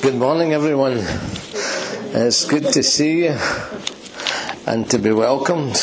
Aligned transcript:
Good 0.00 0.14
morning, 0.14 0.52
everyone. 0.52 0.98
It's 2.14 2.44
good 2.46 2.64
to 2.72 2.82
see 2.82 3.24
you 3.24 3.36
and 4.66 4.88
to 4.90 4.98
be 4.98 5.12
welcomed. 5.12 5.76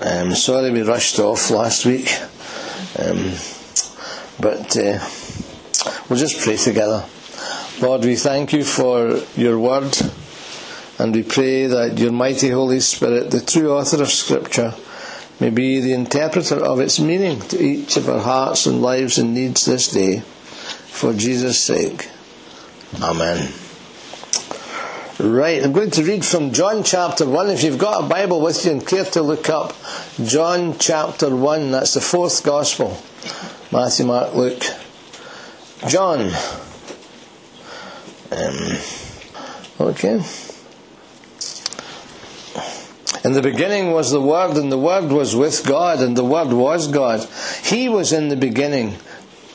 I'm 0.00 0.34
sorry 0.34 0.70
we 0.70 0.82
rushed 0.82 1.18
off 1.18 1.50
last 1.50 1.86
week, 1.86 2.10
um, 2.98 3.32
but 4.40 4.76
uh, 4.76 4.98
we'll 6.08 6.18
just 6.18 6.40
pray 6.40 6.56
together. 6.56 7.04
Lord, 7.80 8.04
we 8.04 8.16
thank 8.16 8.52
you 8.52 8.64
for 8.64 9.20
your 9.36 9.58
word, 9.58 9.96
and 10.98 11.14
we 11.14 11.22
pray 11.22 11.66
that 11.66 11.98
your 11.98 12.12
mighty 12.12 12.50
Holy 12.50 12.80
Spirit, 12.80 13.30
the 13.30 13.40
true 13.40 13.72
author 13.72 14.02
of 14.02 14.10
Scripture, 14.10 14.74
may 15.38 15.50
be 15.50 15.80
the 15.80 15.92
interpreter 15.92 16.62
of 16.62 16.80
its 16.80 17.00
meaning 17.00 17.40
to 17.40 17.58
each 17.62 17.96
of 17.96 18.08
our 18.08 18.20
hearts 18.20 18.66
and 18.66 18.82
lives 18.82 19.18
and 19.18 19.34
needs 19.34 19.64
this 19.64 19.88
day. 19.88 20.20
For 20.20 21.14
Jesus' 21.14 21.58
sake. 21.62 22.08
Amen. 22.98 23.52
Right, 25.20 25.62
I'm 25.62 25.72
going 25.72 25.92
to 25.92 26.02
read 26.02 26.24
from 26.24 26.52
John 26.52 26.82
chapter 26.82 27.24
1. 27.24 27.50
If 27.50 27.62
you've 27.62 27.78
got 27.78 28.04
a 28.04 28.08
Bible 28.08 28.40
with 28.40 28.64
you 28.64 28.72
and 28.72 28.84
care 28.86 29.04
to 29.04 29.22
look 29.22 29.48
up 29.48 29.74
John 30.24 30.76
chapter 30.76 31.34
1, 31.34 31.70
that's 31.70 31.94
the 31.94 32.00
fourth 32.00 32.42
Gospel 32.42 33.00
Matthew, 33.70 34.06
Mark, 34.06 34.34
Luke. 34.34 34.62
John. 35.86 36.32
Um, 38.32 38.78
okay. 39.80 40.20
In 43.22 43.32
the 43.34 43.42
beginning 43.42 43.92
was 43.92 44.10
the 44.10 44.20
Word, 44.20 44.56
and 44.56 44.72
the 44.72 44.78
Word 44.78 45.12
was 45.12 45.36
with 45.36 45.64
God, 45.64 46.00
and 46.00 46.16
the 46.16 46.24
Word 46.24 46.52
was 46.52 46.88
God. 46.88 47.28
He 47.62 47.88
was 47.88 48.12
in 48.12 48.30
the 48.30 48.36
beginning. 48.36 48.96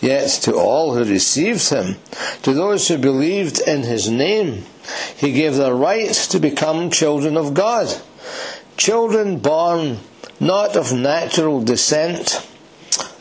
Yet 0.00 0.30
to 0.42 0.54
all 0.54 0.94
who 0.94 1.04
received 1.04 1.68
him, 1.68 1.96
to 2.42 2.54
those 2.54 2.88
who 2.88 2.96
believed 2.96 3.60
in 3.60 3.82
his 3.82 4.08
name, 4.08 4.64
he 5.16 5.32
gave 5.32 5.54
the 5.54 5.74
right 5.74 6.12
to 6.12 6.40
become 6.40 6.90
children 6.90 7.36
of 7.36 7.52
God. 7.52 8.00
Children 8.76 9.38
born 9.38 9.98
not 10.40 10.74
of 10.74 10.92
natural 10.92 11.60
descent, 11.60 12.46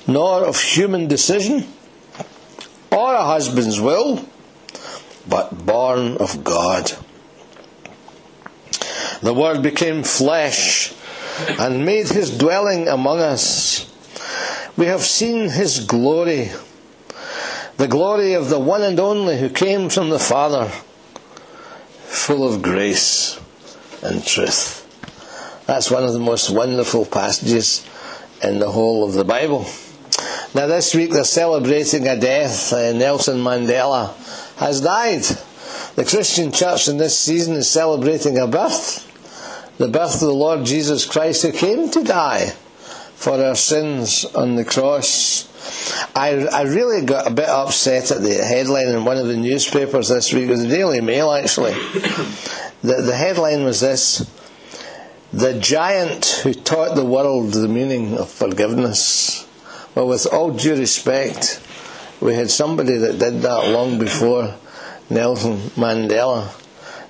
nor 0.08 0.46
of 0.46 0.60
human 0.60 1.08
decision, 1.08 1.68
or 2.92 3.14
a 3.14 3.24
husband's 3.24 3.80
will, 3.80 4.26
but 5.28 5.66
born 5.66 6.16
of 6.18 6.44
God. 6.46 6.92
The 9.22 9.34
Word 9.34 9.62
became 9.62 10.04
flesh 10.04 10.94
and 11.60 11.86
made 11.86 12.08
his 12.08 12.38
dwelling 12.38 12.88
among 12.88 13.20
us. 13.20 13.86
We 14.78 14.86
have 14.86 15.02
seen 15.02 15.50
his 15.50 15.86
glory, 15.86 16.52
the 17.80 17.88
glory 17.88 18.34
of 18.34 18.50
the 18.50 18.60
one 18.60 18.84
and 18.84 19.00
only 19.00 19.40
who 19.40 19.48
came 19.48 19.88
from 19.88 20.10
the 20.10 20.20
Father 20.20 20.68
full 20.68 22.46
of 22.46 22.62
grace 22.62 23.40
and 24.04 24.22
truth. 24.26 24.86
That's 25.66 25.90
one 25.90 26.04
of 26.04 26.12
the 26.12 26.20
most 26.20 26.50
wonderful 26.50 27.06
passages 27.06 27.88
in 28.44 28.60
the 28.60 28.70
whole 28.70 29.08
of 29.08 29.14
the 29.14 29.24
Bible. 29.24 29.66
Now, 30.54 30.68
this 30.68 30.94
week 30.94 31.12
they're 31.12 31.24
celebrating 31.24 32.06
a 32.06 32.20
death. 32.20 32.74
Uh, 32.74 32.92
Nelson 32.92 33.38
Mandela 33.38 34.14
has 34.58 34.82
died. 34.82 35.24
The 35.96 36.04
Christian 36.04 36.52
church 36.52 36.90
in 36.90 36.98
this 36.98 37.18
season 37.18 37.56
is 37.56 37.70
celebrating 37.70 38.38
a 38.40 38.48
birth. 38.48 39.06
The 39.78 39.88
birth 39.88 40.16
of 40.16 40.28
the 40.28 40.34
Lord 40.34 40.66
Jesus 40.66 41.06
Christ 41.06 41.44
who 41.44 41.54
came 41.54 41.90
to 41.92 42.04
die 42.04 42.48
for 43.16 43.42
our 43.42 43.56
sins 43.56 44.26
on 44.36 44.58
the 44.58 44.66
cross. 44.66 45.49
I, 46.16 46.48
I 46.52 46.64
really 46.64 47.06
got 47.06 47.28
a 47.28 47.34
bit 47.34 47.48
upset 47.48 48.12
at 48.12 48.22
the 48.22 48.36
headline 48.36 48.88
in 48.88 49.06
one 49.06 49.18
of 49.18 49.28
the 49.28 49.38
newspapers 49.38 50.10
this 50.10 50.34
week, 50.34 50.46
it 50.46 50.50
was 50.50 50.64
the 50.64 50.70
Daily 50.70 51.02
Mail 51.02 51.32
actually. 51.32 51.74
The, 52.82 53.02
the 53.02 53.14
headline 53.14 53.66
was 53.66 53.82
this 53.82 54.26
The 55.34 55.60
giant 55.60 56.26
who 56.44 56.54
taught 56.54 56.96
the 56.96 57.04
world 57.04 57.52
the 57.52 57.68
meaning 57.68 58.18
of 58.18 58.30
forgiveness. 58.30 59.46
Well, 59.96 60.08
with 60.08 60.26
all 60.32 60.52
due 60.52 60.78
respect, 60.78 61.62
we 62.22 62.36
had 62.36 62.50
somebody 62.50 62.96
that 62.96 63.20
did 63.20 63.42
that 63.42 63.70
long 63.70 64.00
before 64.00 64.56
Nelson 65.10 65.58
Mandela. 65.76 66.56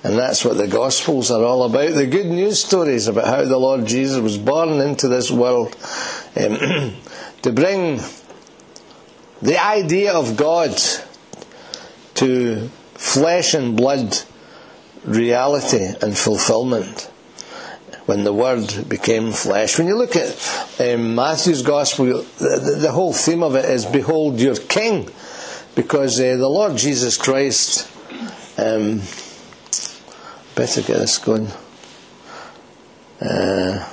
And 0.02 0.18
that's 0.18 0.44
what 0.44 0.56
the 0.56 0.66
Gospels 0.66 1.30
are 1.30 1.44
all 1.44 1.64
about. 1.64 1.94
The 1.94 2.06
good 2.06 2.26
news 2.26 2.64
stories 2.64 3.06
about 3.06 3.26
how 3.26 3.44
the 3.44 3.58
Lord 3.58 3.86
Jesus 3.86 4.18
was 4.20 4.38
born 4.38 4.80
into 4.80 5.08
this 5.08 5.30
world 5.30 5.76
um, 6.36 6.56
to 7.42 7.52
bring 7.52 8.00
the 9.42 9.62
idea 9.62 10.12
of 10.12 10.36
God 10.36 10.76
to 12.14 12.68
flesh 12.94 13.54
and 13.54 13.76
blood 13.76 14.18
reality 15.04 15.94
and 16.02 16.16
fulfillment 16.16 17.10
when 18.06 18.24
the 18.24 18.32
Word 18.32 18.88
became 18.88 19.32
flesh. 19.32 19.78
When 19.78 19.86
you 19.86 19.96
look 19.96 20.16
at 20.16 20.80
um, 20.80 21.14
Matthew's 21.14 21.62
Gospel, 21.62 22.06
the, 22.38 22.78
the, 22.80 22.92
whole 22.92 23.12
theme 23.12 23.42
of 23.42 23.54
it 23.54 23.64
is 23.64 23.86
Behold 23.86 24.40
your 24.40 24.56
King, 24.56 25.08
because 25.74 26.18
uh, 26.20 26.36
the 26.36 26.48
Lord 26.48 26.76
Jesus 26.76 27.16
Christ. 27.16 27.88
Um, 28.58 29.00
better 30.54 30.82
get 30.82 30.98
this 30.98 31.16
going. 31.16 31.46
Uh, 33.20 33.88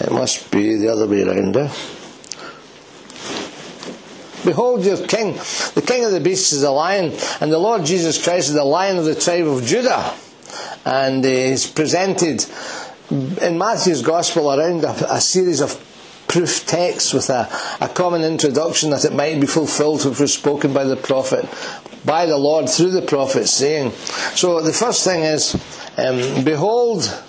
it 0.00 0.10
must 0.10 0.50
be 0.50 0.76
the 0.76 0.88
other 0.88 1.06
way 1.06 1.22
around 1.22 1.54
there. 1.54 1.70
Behold 4.44 4.84
your 4.84 5.06
king. 5.06 5.34
The 5.74 5.84
king 5.86 6.04
of 6.04 6.12
the 6.12 6.20
beasts 6.20 6.52
is 6.52 6.62
a 6.62 6.70
lion, 6.70 7.12
and 7.40 7.52
the 7.52 7.58
Lord 7.58 7.84
Jesus 7.84 8.22
Christ 8.22 8.48
is 8.48 8.54
the 8.54 8.64
lion 8.64 8.98
of 8.98 9.04
the 9.04 9.14
tribe 9.14 9.46
of 9.46 9.64
Judah. 9.64 10.14
And 10.84 11.24
he's 11.24 11.66
presented 11.66 12.44
in 13.10 13.58
Matthew's 13.58 14.02
Gospel 14.02 14.52
around 14.52 14.84
a, 14.84 15.14
a 15.14 15.20
series 15.20 15.60
of 15.60 15.86
proof 16.28 16.64
texts 16.64 17.12
with 17.12 17.28
a, 17.28 17.48
a 17.80 17.88
common 17.88 18.22
introduction 18.22 18.90
that 18.90 19.04
it 19.04 19.12
might 19.12 19.40
be 19.40 19.48
fulfilled 19.48 20.04
which 20.04 20.20
was 20.20 20.32
spoken 20.32 20.72
by 20.72 20.84
the 20.84 20.96
prophet, 20.96 21.44
by 22.04 22.24
the 22.24 22.38
Lord 22.38 22.68
through 22.68 22.92
the 22.92 23.02
prophet, 23.02 23.48
saying. 23.48 23.90
So 24.36 24.60
the 24.60 24.72
first 24.72 25.02
thing 25.02 25.22
is, 25.22 25.54
um, 25.96 26.44
Behold 26.44 27.22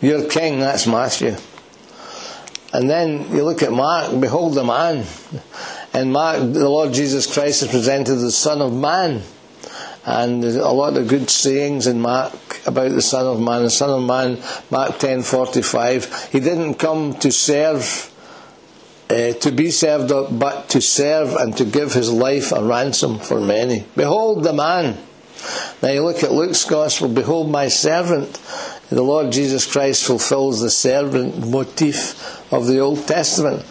your 0.00 0.28
king, 0.28 0.58
that's 0.58 0.86
Matthew. 0.86 1.36
And 2.72 2.90
then 2.90 3.32
you 3.34 3.44
look 3.44 3.62
at 3.62 3.70
Mark, 3.70 4.20
Behold 4.20 4.54
the 4.54 4.64
man. 4.64 5.04
And 5.94 6.12
Mark, 6.12 6.38
the 6.40 6.68
Lord 6.68 6.92
Jesus 6.92 7.32
Christ 7.32 7.62
is 7.62 7.68
presented 7.68 8.14
as 8.14 8.22
the 8.22 8.32
Son 8.32 8.60
of 8.60 8.72
Man. 8.72 9.22
And 10.04 10.44
a 10.44 10.68
lot 10.68 10.96
of 10.96 11.06
good 11.06 11.30
sayings 11.30 11.86
in 11.86 12.00
Mark 12.00 12.32
about 12.66 12.90
the 12.90 13.00
Son 13.00 13.24
of 13.26 13.40
Man. 13.40 13.62
The 13.62 13.70
Son 13.70 13.90
of 13.90 14.02
Man, 14.02 14.42
Mark 14.72 14.98
10:45. 14.98 16.30
He 16.32 16.40
didn't 16.40 16.74
come 16.74 17.14
to 17.20 17.30
serve, 17.30 18.10
uh, 19.08 19.34
to 19.34 19.52
be 19.52 19.70
served, 19.70 20.08
but 20.36 20.68
to 20.70 20.80
serve 20.80 21.36
and 21.36 21.56
to 21.58 21.64
give 21.64 21.92
his 21.94 22.10
life 22.10 22.50
a 22.50 22.62
ransom 22.62 23.20
for 23.20 23.40
many. 23.40 23.84
Behold 23.94 24.42
the 24.42 24.52
man. 24.52 24.98
Now 25.80 25.90
you 25.90 26.02
look 26.02 26.24
at 26.24 26.32
Luke's 26.32 26.64
Gospel. 26.64 27.08
Behold 27.08 27.50
my 27.50 27.68
servant. 27.68 28.32
The 28.90 29.02
Lord 29.02 29.30
Jesus 29.30 29.64
Christ 29.64 30.02
fulfills 30.02 30.60
the 30.60 30.70
servant 30.70 31.48
motif 31.48 32.52
of 32.52 32.66
the 32.66 32.80
Old 32.80 33.06
Testament 33.06 33.64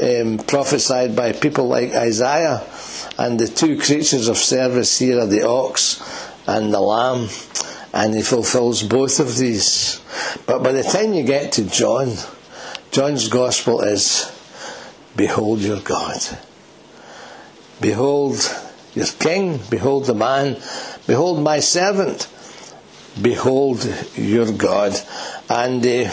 um, 0.00 0.38
prophesied 0.38 1.14
by 1.14 1.32
people 1.32 1.68
like 1.68 1.92
Isaiah. 1.92 2.62
And 3.18 3.38
the 3.38 3.48
two 3.48 3.78
creatures 3.78 4.28
of 4.28 4.36
service 4.36 4.98
here 4.98 5.20
are 5.20 5.26
the 5.26 5.46
ox 5.46 6.00
and 6.46 6.72
the 6.72 6.80
lamb. 6.80 7.28
And 7.92 8.14
he 8.14 8.22
fulfills 8.22 8.82
both 8.82 9.20
of 9.20 9.36
these. 9.36 10.00
But 10.46 10.62
by 10.62 10.72
the 10.72 10.82
time 10.82 11.12
you 11.12 11.24
get 11.24 11.52
to 11.52 11.64
John, 11.64 12.14
John's 12.90 13.28
gospel 13.28 13.82
is 13.82 14.30
Behold 15.14 15.60
your 15.60 15.80
God. 15.80 16.20
Behold 17.80 18.38
your 18.94 19.06
king. 19.06 19.60
Behold 19.68 20.06
the 20.06 20.14
man. 20.14 20.56
Behold 21.06 21.42
my 21.42 21.60
servant. 21.60 22.31
Behold 23.20 23.84
your 24.14 24.52
God. 24.52 24.98
And 25.48 25.84
uh, 25.84 26.10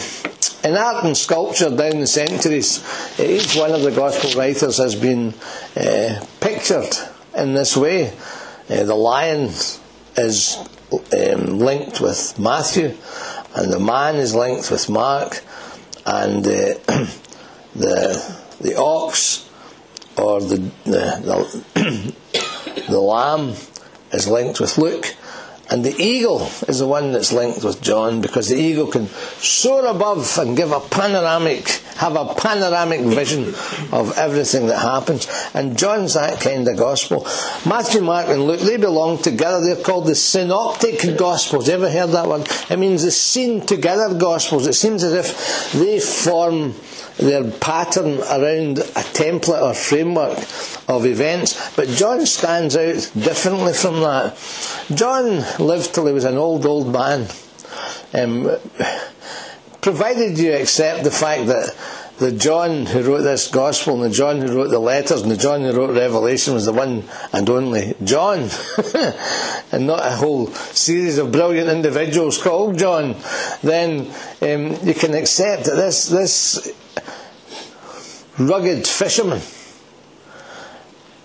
in 0.64 0.76
art 0.76 1.04
and 1.04 1.16
sculpture 1.16 1.70
down 1.70 2.00
the 2.00 2.06
centuries, 2.06 2.84
each 3.18 3.56
one 3.56 3.72
of 3.72 3.82
the 3.82 3.90
gospel 3.90 4.38
writers 4.38 4.76
has 4.76 4.94
been 4.94 5.34
uh, 5.76 6.24
pictured 6.40 6.92
in 7.36 7.54
this 7.54 7.76
way. 7.76 8.12
Uh, 8.68 8.84
the 8.84 8.94
lion 8.94 9.50
is 10.16 10.58
um, 10.92 11.58
linked 11.58 12.00
with 12.00 12.38
Matthew, 12.38 12.96
and 13.54 13.72
the 13.72 13.80
man 13.80 14.16
is 14.16 14.34
linked 14.34 14.70
with 14.70 14.88
Mark, 14.90 15.42
and 16.04 16.46
uh, 16.46 16.50
the 17.74 18.36
the 18.60 18.76
ox 18.76 19.48
or 20.16 20.40
the 20.40 20.56
the, 20.84 21.62
the, 21.74 22.84
the 22.88 23.00
lamb 23.00 23.54
is 24.12 24.28
linked 24.28 24.60
with 24.60 24.76
Luke, 24.76 25.16
and 25.70 25.84
the 25.84 25.94
eagle 26.02 26.42
is 26.66 26.80
the 26.80 26.86
one 26.88 27.12
that's 27.12 27.32
linked 27.32 27.62
with 27.62 27.80
John 27.80 28.20
because 28.20 28.48
the 28.48 28.56
eagle 28.56 28.88
can 28.88 29.06
soar 29.06 29.86
above 29.86 30.36
and 30.38 30.56
give 30.56 30.72
a 30.72 30.80
panoramic, 30.80 31.68
have 31.96 32.16
a 32.16 32.34
panoramic 32.34 33.02
vision 33.02 33.54
of 33.92 34.18
everything 34.18 34.66
that 34.66 34.78
happens. 34.78 35.28
And 35.54 35.78
John's 35.78 36.14
that 36.14 36.40
kind 36.40 36.66
of 36.66 36.76
gospel. 36.76 37.24
Matthew, 37.64 38.00
Mark, 38.00 38.26
and 38.28 38.48
Luke, 38.48 38.60
they 38.60 38.78
belong 38.78 39.18
together. 39.18 39.60
They're 39.64 39.82
called 39.82 40.06
the 40.06 40.16
synoptic 40.16 41.16
gospels. 41.16 41.68
You 41.68 41.74
ever 41.74 41.90
heard 41.90 42.10
that 42.10 42.26
one? 42.26 42.42
It 42.68 42.78
means 42.78 43.04
the 43.04 43.12
seen 43.12 43.64
together 43.64 44.12
gospels. 44.14 44.66
It 44.66 44.72
seems 44.72 45.04
as 45.04 45.12
if 45.12 45.72
they 45.72 46.00
form 46.00 46.74
their 47.20 47.50
pattern 47.50 48.18
around 48.18 48.78
a 48.78 49.04
template 49.12 49.62
or 49.62 49.74
framework 49.74 50.38
of 50.88 51.06
events. 51.06 51.74
But 51.76 51.88
John 51.88 52.26
stands 52.26 52.76
out 52.76 53.10
differently 53.18 53.72
from 53.72 54.00
that. 54.00 54.36
John 54.94 55.44
lived 55.58 55.94
till 55.94 56.06
he 56.06 56.12
was 56.12 56.24
an 56.24 56.36
old, 56.36 56.66
old 56.66 56.92
man. 56.92 57.28
Um, 58.12 58.50
provided 59.80 60.38
you 60.38 60.52
accept 60.52 61.04
the 61.04 61.10
fact 61.10 61.46
that 61.46 61.76
the 62.20 62.32
John 62.32 62.84
who 62.84 63.02
wrote 63.02 63.22
this 63.22 63.48
gospel 63.48 63.94
and 63.94 64.12
the 64.12 64.14
John 64.14 64.42
who 64.42 64.54
wrote 64.54 64.68
the 64.68 64.78
letters 64.78 65.22
and 65.22 65.30
the 65.30 65.38
John 65.38 65.62
who 65.62 65.72
wrote 65.72 65.96
Revelation 65.96 66.52
was 66.52 66.66
the 66.66 66.72
one 66.72 67.04
and 67.32 67.48
only 67.48 67.94
John, 68.04 68.40
and 69.72 69.86
not 69.86 70.04
a 70.04 70.16
whole 70.16 70.48
series 70.48 71.16
of 71.16 71.32
brilliant 71.32 71.70
individuals 71.70 72.40
called 72.40 72.78
John, 72.78 73.16
then 73.62 74.10
um, 74.42 74.76
you 74.86 74.92
can 74.92 75.14
accept 75.14 75.64
that 75.64 75.76
this 75.76 76.08
this 76.08 76.74
rugged 78.40 78.86
fisherman, 78.86 79.40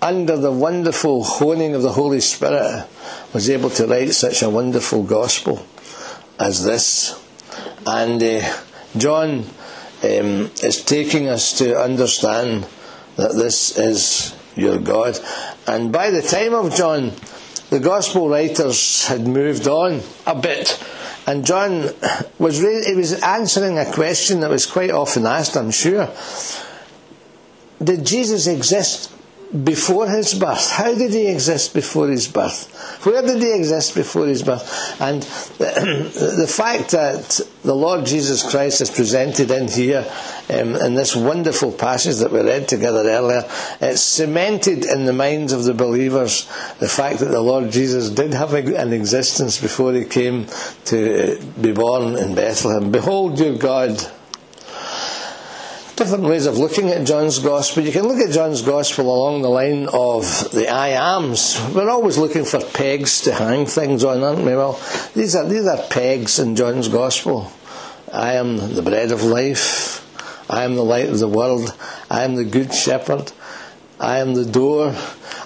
under 0.02 0.36
the 0.36 0.52
wonderful 0.52 1.24
honing 1.24 1.74
of 1.74 1.82
the 1.82 1.92
Holy 1.92 2.20
Spirit, 2.20 2.86
was 3.32 3.48
able 3.48 3.70
to 3.70 3.86
write 3.86 4.12
such 4.12 4.42
a 4.42 4.50
wonderful 4.50 5.02
gospel 5.02 5.66
as 6.38 6.64
this. 6.64 7.20
And 7.86 8.22
uh, 8.22 8.56
John 8.96 9.44
um, 10.04 10.50
is 10.62 10.84
taking 10.84 11.28
us 11.28 11.58
to 11.58 11.76
understand 11.76 12.66
that 13.16 13.34
this 13.34 13.78
is 13.78 14.36
your 14.54 14.78
God. 14.78 15.18
And 15.66 15.90
by 15.90 16.10
the 16.10 16.22
time 16.22 16.52
of 16.54 16.74
John, 16.74 17.12
the 17.70 17.80
gospel 17.80 18.28
writers 18.28 19.06
had 19.06 19.26
moved 19.26 19.66
on 19.66 20.02
a 20.26 20.34
bit. 20.34 20.82
And 21.26 21.44
John 21.44 21.90
was 22.38 22.60
really, 22.62 22.84
he 22.86 22.94
was 22.94 23.20
answering 23.22 23.78
a 23.78 23.90
question 23.90 24.40
that 24.40 24.50
was 24.50 24.66
quite 24.66 24.90
often 24.90 25.26
asked, 25.26 25.56
I'm 25.56 25.72
sure. 25.72 26.08
Did 27.82 28.06
Jesus 28.06 28.46
exist 28.46 29.12
before 29.64 30.08
his 30.08 30.34
birth? 30.34 30.72
How 30.72 30.94
did 30.94 31.12
he 31.12 31.28
exist 31.28 31.72
before 31.74 32.08
his 32.08 32.26
birth? 32.26 32.72
Where 33.04 33.22
did 33.22 33.40
he 33.42 33.54
exist 33.54 33.94
before 33.94 34.26
his 34.26 34.42
birth? 34.42 35.00
And 35.00 35.22
the, 35.22 36.36
the 36.40 36.48
fact 36.48 36.90
that 36.90 37.40
the 37.62 37.74
Lord 37.74 38.06
Jesus 38.06 38.48
Christ 38.48 38.80
is 38.80 38.90
presented 38.90 39.50
in 39.50 39.68
here 39.68 40.04
um, 40.50 40.74
in 40.74 40.94
this 40.94 41.14
wonderful 41.14 41.72
passage 41.72 42.16
that 42.16 42.32
we 42.32 42.40
read 42.40 42.68
together 42.68 43.08
earlier, 43.08 43.44
it's 43.80 44.00
cemented 44.00 44.84
in 44.84 45.04
the 45.04 45.12
minds 45.12 45.52
of 45.52 45.64
the 45.64 45.74
believers 45.74 46.46
the 46.80 46.88
fact 46.88 47.20
that 47.20 47.30
the 47.30 47.40
Lord 47.40 47.70
Jesus 47.70 48.10
did 48.10 48.34
have 48.34 48.54
an 48.54 48.92
existence 48.92 49.60
before 49.60 49.92
he 49.92 50.04
came 50.04 50.46
to 50.86 51.40
be 51.60 51.72
born 51.72 52.16
in 52.16 52.34
Bethlehem. 52.34 52.90
Behold 52.90 53.38
your 53.38 53.56
God 53.56 54.00
different 55.96 56.24
ways 56.24 56.44
of 56.44 56.58
looking 56.58 56.90
at 56.90 57.06
John's 57.06 57.38
Gospel. 57.38 57.82
You 57.82 57.90
can 57.90 58.06
look 58.06 58.18
at 58.18 58.30
John's 58.30 58.60
Gospel 58.60 59.06
along 59.06 59.40
the 59.40 59.48
line 59.48 59.88
of 59.90 60.50
the 60.52 60.68
I 60.68 60.88
ams. 60.88 61.58
We're 61.74 61.88
always 61.88 62.18
looking 62.18 62.44
for 62.44 62.60
pegs 62.60 63.22
to 63.22 63.32
hang 63.32 63.64
things 63.64 64.04
on, 64.04 64.22
aren't 64.22 64.44
we? 64.44 64.54
Well, 64.54 64.78
these 65.14 65.34
are, 65.34 65.48
these 65.48 65.66
are 65.66 65.82
pegs 65.88 66.38
in 66.38 66.54
John's 66.54 66.88
Gospel. 66.88 67.50
I 68.12 68.34
am 68.34 68.74
the 68.74 68.82
bread 68.82 69.10
of 69.10 69.22
life. 69.22 70.04
I 70.50 70.64
am 70.64 70.74
the 70.74 70.84
light 70.84 71.08
of 71.08 71.18
the 71.18 71.28
world. 71.28 71.74
I 72.10 72.24
am 72.24 72.34
the 72.34 72.44
good 72.44 72.74
shepherd. 72.74 73.32
I 73.98 74.18
am 74.18 74.34
the 74.34 74.44
door. 74.44 74.94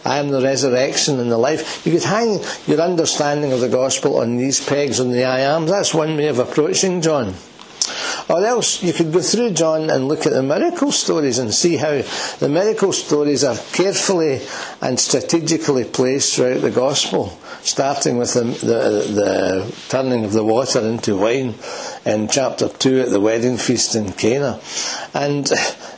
I 0.05 0.19
am 0.19 0.31
the 0.31 0.43
resurrection 0.43 1.21
and 1.21 1.31
the 1.31 1.39
life. 1.39 1.87
You 1.87 1.93
could 1.93 2.03
hang 2.03 2.41
your 2.67 2.81
understanding 2.81 3.53
of 3.53 3.61
the 3.61 3.69
gospel 3.69 4.19
on 4.19 4.37
these 4.37 4.65
pegs 4.65 4.99
on 4.99 5.13
the 5.13 5.25
I 5.25 5.41
ams. 5.41 5.71
That's 5.71 5.95
one 5.95 6.17
way 6.17 6.27
of 6.27 6.41
approaching 6.41 7.03
John. 7.03 7.35
Or 8.31 8.47
else 8.47 8.81
you 8.81 8.93
could 8.93 9.13
go 9.13 9.21
through 9.21 9.51
John 9.55 9.91
and 9.91 10.07
look 10.07 10.25
at 10.25 10.33
the 10.33 10.43
miracle 10.43 10.93
stories 10.93 11.39
and 11.39 11.53
see 11.53 11.75
how 11.77 12.01
the 12.39 12.49
miracle 12.49 12.93
stories 12.93 13.43
are 13.43 13.57
carefully 13.73 14.43
and 14.83 14.99
strategically 14.99 15.85
placed 15.85 16.37
throughout 16.37 16.63
the 16.63 16.71
gospel, 16.71 17.39
starting 17.63 18.17
with 18.17 18.33
the, 18.35 18.45
the, 18.45 19.13
the 19.13 19.77
turning 19.89 20.25
of 20.25 20.33
the 20.33 20.45
water 20.45 20.81
into 20.81 21.17
wine 21.17 21.55
in 22.07 22.29
chapter 22.29 22.69
2 22.69 23.01
at 23.01 23.11
the 23.11 23.21
wedding 23.21 23.59
feast 23.59 23.95
in 23.95 24.13
Cana. 24.13 24.59
And 25.13 25.51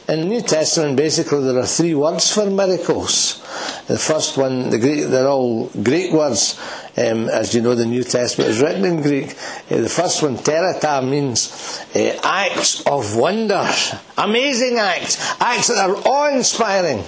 in 0.09 0.21
the 0.21 0.27
New 0.27 0.43
Testament, 0.43 0.97
basically, 0.97 1.45
there 1.45 1.59
are 1.59 1.67
three 1.67 1.95
words 1.95 2.33
for 2.33 2.47
miracles. 2.51 3.39
The 3.87 3.99
first 3.99 4.37
one, 4.37 4.71
the 4.71 4.79
Greek, 4.79 5.07
they're 5.07 5.29
all 5.29 5.69
Greek 5.69 6.13
words. 6.13 6.59
Um, 6.97 7.29
as 7.31 7.55
you 7.55 7.63
know, 7.63 7.75
the 7.75 7.87
New 7.87 8.03
Testament 8.03 8.51
is 8.51 8.61
written 8.61 8.85
in 8.85 9.01
Greek. 9.01 9.31
Uh, 9.71 9.79
the 9.79 9.89
first 9.89 10.23
one, 10.23 10.37
terata, 10.37 11.03
means 11.03 11.87
uh, 11.95 12.19
acts 12.23 12.83
of 12.87 13.17
wonder, 13.17 13.67
amazing 14.19 14.79
acts, 14.79 15.19
acts 15.41 15.69
that 15.69 15.89
are 15.89 15.97
awe-inspiring. 15.97 16.99
I 16.99 17.05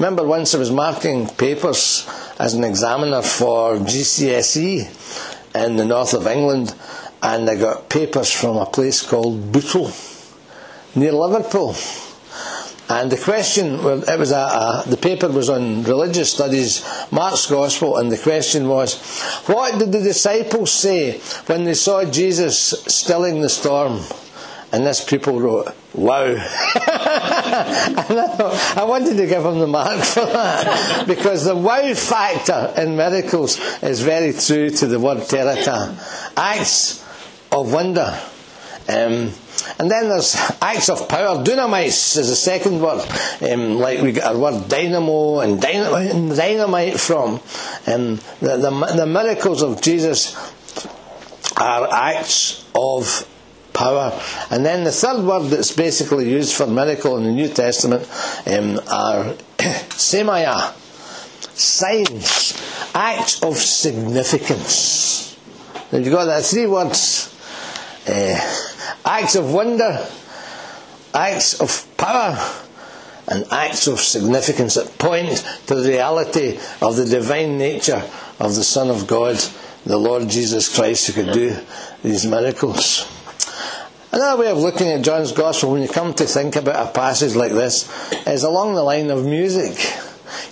remember 0.00 0.24
once 0.24 0.54
I 0.54 0.58
was 0.58 0.70
marking 0.70 1.28
papers 1.28 2.08
as 2.38 2.54
an 2.54 2.64
examiner 2.64 3.20
for 3.20 3.74
GCSE 3.76 4.88
in 5.54 5.76
the 5.76 5.84
north 5.84 6.14
of 6.14 6.26
England, 6.26 6.74
and 7.22 7.50
I 7.50 7.56
got 7.56 7.90
papers 7.90 8.32
from 8.32 8.56
a 8.56 8.64
place 8.64 9.02
called 9.02 9.52
Bootle 9.52 9.92
near 10.94 11.12
Liverpool. 11.12 11.74
And 12.88 13.12
the 13.12 13.18
question, 13.18 13.74
it 13.74 14.18
was 14.18 14.32
a, 14.32 14.36
a, 14.36 14.84
the 14.86 14.96
paper 14.96 15.28
was 15.28 15.50
on 15.50 15.84
religious 15.84 16.32
studies, 16.32 16.82
Mark's 17.12 17.44
Gospel, 17.44 17.98
and 17.98 18.10
the 18.10 18.16
question 18.16 18.68
was, 18.68 18.98
what 19.46 19.78
did 19.78 19.92
the 19.92 20.00
disciples 20.00 20.72
say 20.72 21.18
when 21.44 21.64
they 21.64 21.74
saw 21.74 22.06
Jesus 22.06 22.70
stilling 22.88 23.42
the 23.42 23.50
storm? 23.50 24.00
And 24.72 24.86
this 24.86 25.04
people 25.04 25.38
wrote, 25.40 25.74
wow. 25.92 26.34
I, 27.52 28.84
wanted 28.86 29.16
to 29.16 29.26
give 29.26 29.42
them 29.42 29.58
the 29.58 29.66
mark 29.66 30.00
for 30.00 30.26
that. 30.26 31.06
Because 31.06 31.44
the 31.44 31.56
wow 31.56 31.92
factor 31.94 32.72
in 32.80 32.96
miracles 32.96 33.58
is 33.82 34.00
very 34.00 34.32
true 34.32 34.70
to 34.70 34.86
the 34.86 35.00
word 35.00 35.26
terata. 35.28 35.96
Acts 36.36 37.04
of 37.52 37.72
wonder. 37.72 38.18
Um, 38.88 39.32
and 39.78 39.90
then 39.90 40.08
there's 40.08 40.34
acts 40.60 40.88
of 40.88 41.08
power. 41.08 41.44
Dunamis 41.44 42.16
is 42.16 42.28
the 42.28 42.36
second 42.36 42.80
word, 42.80 43.06
um, 43.50 43.76
like 43.78 44.00
we 44.00 44.12
get 44.12 44.24
our 44.24 44.38
word 44.38 44.68
dynamo 44.68 45.40
and 45.40 45.60
dynamite, 45.60 46.36
dynamite 46.36 46.98
from. 46.98 47.34
Um, 47.86 48.16
the, 48.40 48.56
the, 48.56 48.94
the 48.96 49.06
miracles 49.06 49.62
of 49.62 49.80
Jesus 49.82 50.34
are 51.56 51.88
acts 51.92 52.64
of 52.74 53.26
power. 53.80 54.12
And 54.50 54.64
then 54.64 54.84
the 54.84 54.92
third 54.92 55.24
word 55.24 55.48
that's 55.48 55.72
basically 55.72 56.30
used 56.30 56.54
for 56.54 56.66
miracle 56.66 57.16
in 57.16 57.24
the 57.24 57.32
New 57.32 57.48
Testament 57.48 58.02
um, 58.46 58.78
are 58.90 59.32
semeia, 59.96 60.74
signs, 61.56 62.60
acts 62.94 63.42
of 63.42 63.56
significance. 63.56 65.38
Now 65.90 65.98
you've 65.98 66.12
got 66.12 66.26
that 66.26 66.44
three 66.44 66.66
words. 66.66 67.34
Uh, 68.06 68.36
acts 69.04 69.36
of 69.36 69.50
wonder, 69.52 70.06
acts 71.14 71.60
of 71.60 71.96
power, 71.96 72.36
and 73.28 73.46
acts 73.50 73.86
of 73.86 73.98
significance 73.98 74.74
that 74.74 74.98
point 74.98 75.42
to 75.66 75.74
the 75.76 75.88
reality 75.88 76.58
of 76.82 76.96
the 76.96 77.06
divine 77.06 77.56
nature 77.56 78.02
of 78.40 78.54
the 78.56 78.64
Son 78.64 78.90
of 78.90 79.06
God, 79.06 79.36
the 79.86 79.96
Lord 79.96 80.28
Jesus 80.28 80.74
Christ, 80.74 81.06
who 81.06 81.12
could 81.22 81.32
do 81.32 81.56
these 82.02 82.26
miracles. 82.26 83.06
Another 84.12 84.42
way 84.42 84.50
of 84.50 84.58
looking 84.58 84.88
at 84.88 85.02
John's 85.02 85.30
Gospel 85.30 85.70
when 85.70 85.82
you 85.82 85.88
come 85.88 86.12
to 86.14 86.24
think 86.24 86.56
about 86.56 86.88
a 86.88 86.90
passage 86.90 87.36
like 87.36 87.52
this 87.52 87.88
is 88.26 88.42
along 88.42 88.74
the 88.74 88.82
line 88.82 89.08
of 89.08 89.24
music. 89.24 89.78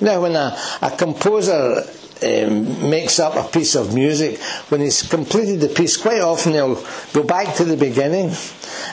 You 0.00 0.06
know, 0.06 0.22
when 0.22 0.36
a, 0.36 0.56
a 0.80 0.92
composer 0.92 1.82
um, 2.22 2.88
makes 2.88 3.18
up 3.18 3.34
a 3.34 3.50
piece 3.50 3.74
of 3.74 3.92
music, 3.92 4.38
when 4.68 4.80
he's 4.80 5.02
completed 5.02 5.60
the 5.60 5.68
piece, 5.68 5.96
quite 5.96 6.20
often 6.20 6.52
he'll 6.52 6.80
go 7.12 7.24
back 7.24 7.56
to 7.56 7.64
the 7.64 7.76
beginning 7.76 8.30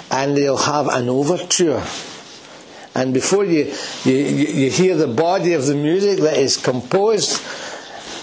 and 0.10 0.36
they'll 0.36 0.58
have 0.58 0.88
an 0.88 1.10
overture. 1.10 1.84
And 2.96 3.14
before 3.14 3.46
you, 3.46 3.72
you, 4.04 4.16
you 4.16 4.72
hear 4.72 4.96
the 4.96 5.08
body 5.08 5.54
of 5.54 5.68
the 5.68 5.76
music 5.76 6.22
that 6.22 6.38
is 6.38 6.58
composed, 6.58 7.40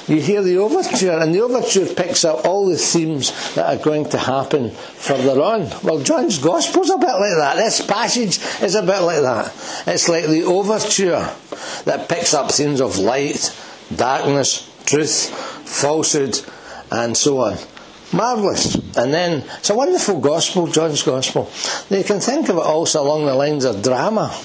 you 0.09 0.21
hear 0.21 0.42
the 0.42 0.59
overture, 0.59 1.18
and 1.18 1.35
the 1.35 1.40
overture 1.40 1.87
picks 1.94 2.25
up 2.25 2.44
all 2.44 2.66
the 2.66 2.76
themes 2.76 3.54
that 3.54 3.66
are 3.66 3.82
going 3.82 4.09
to 4.11 4.18
happen 4.18 4.71
further 4.71 5.40
on. 5.40 5.71
Well, 5.82 6.02
John's 6.02 6.38
Gospel's 6.38 6.90
a 6.90 6.99
bit 6.99 7.06
like 7.06 7.37
that. 7.38 7.56
This 7.56 7.85
passage 7.87 8.38
is 8.62 8.75
a 8.75 8.82
bit 8.82 9.00
like 9.00 9.23
that. 9.23 9.47
It's 9.87 10.09
like 10.09 10.26
the 10.26 10.42
overture 10.44 11.30
that 11.85 12.09
picks 12.09 12.35
up 12.35 12.50
themes 12.50 12.80
of 12.80 12.99
light, 12.99 13.56
darkness, 13.94 14.68
truth, 14.85 15.30
falsehood, 15.68 16.40
and 16.90 17.16
so 17.16 17.38
on. 17.38 17.56
Marvellous. 18.12 18.75
And 18.97 19.14
then, 19.14 19.44
it's 19.59 19.71
a 19.71 19.75
wonderful 19.75 20.21
gospel, 20.21 20.66
John's 20.66 21.02
gospel. 21.02 21.50
You 21.88 22.04
can 22.04 22.21
think 22.21 22.49
of 22.49 22.56
it 22.56 22.62
also 22.62 23.02
along 23.02 23.26
the 23.26 23.35
lines 23.35 23.64
of 23.64 23.82
drama, 23.82 24.37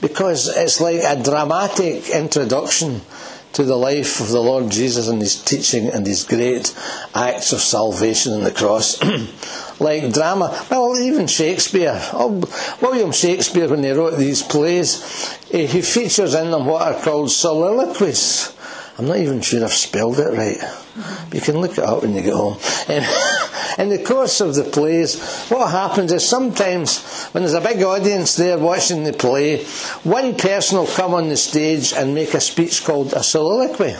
because 0.00 0.48
it's 0.48 0.80
like 0.80 1.00
a 1.02 1.22
dramatic 1.22 2.08
introduction 2.10 3.00
to 3.54 3.62
the 3.62 3.76
life 3.76 4.20
of 4.20 4.28
the 4.28 4.40
Lord 4.40 4.70
Jesus 4.70 5.08
and 5.08 5.20
his 5.20 5.40
teaching 5.40 5.88
and 5.88 6.06
his 6.06 6.24
great 6.24 6.76
acts 7.14 7.52
of 7.52 7.60
salvation 7.60 8.32
on 8.32 8.42
the 8.42 8.50
cross. 8.50 9.00
like 9.80 10.12
drama, 10.12 10.66
well, 10.70 10.98
even 10.98 11.26
Shakespeare, 11.26 11.98
oh, 12.12 12.42
William 12.80 13.12
Shakespeare, 13.12 13.68
when 13.68 13.82
he 13.82 13.90
wrote 13.92 14.18
these 14.18 14.42
plays, 14.42 15.38
eh, 15.52 15.66
he 15.66 15.82
features 15.82 16.34
in 16.34 16.50
them 16.50 16.66
what 16.66 16.82
are 16.82 17.00
called 17.00 17.30
soliloquies. 17.30 18.54
I'm 18.98 19.06
not 19.06 19.18
even 19.18 19.40
sure 19.40 19.64
I've 19.64 19.72
spelled 19.72 20.18
it 20.18 20.36
right. 20.36 20.58
You 21.32 21.40
can 21.40 21.58
look 21.60 21.72
it 21.72 21.84
up 21.84 22.02
when 22.02 22.14
you 22.14 22.22
get 22.22 22.34
home. 22.34 22.58
in 23.78 23.88
the 23.88 24.02
course 24.02 24.40
of 24.40 24.54
the 24.54 24.64
plays, 24.64 25.20
what 25.48 25.70
happens 25.70 26.12
is 26.12 26.28
sometimes 26.28 27.28
when 27.32 27.42
there's 27.42 27.54
a 27.54 27.60
big 27.60 27.82
audience 27.82 28.36
there 28.36 28.58
watching 28.58 29.04
the 29.04 29.12
play, 29.12 29.64
one 30.04 30.36
person 30.36 30.78
will 30.78 30.86
come 30.86 31.14
on 31.14 31.28
the 31.28 31.36
stage 31.36 31.92
and 31.92 32.14
make 32.14 32.34
a 32.34 32.40
speech 32.40 32.84
called 32.84 33.12
a 33.12 33.22
soliloquy. 33.22 33.94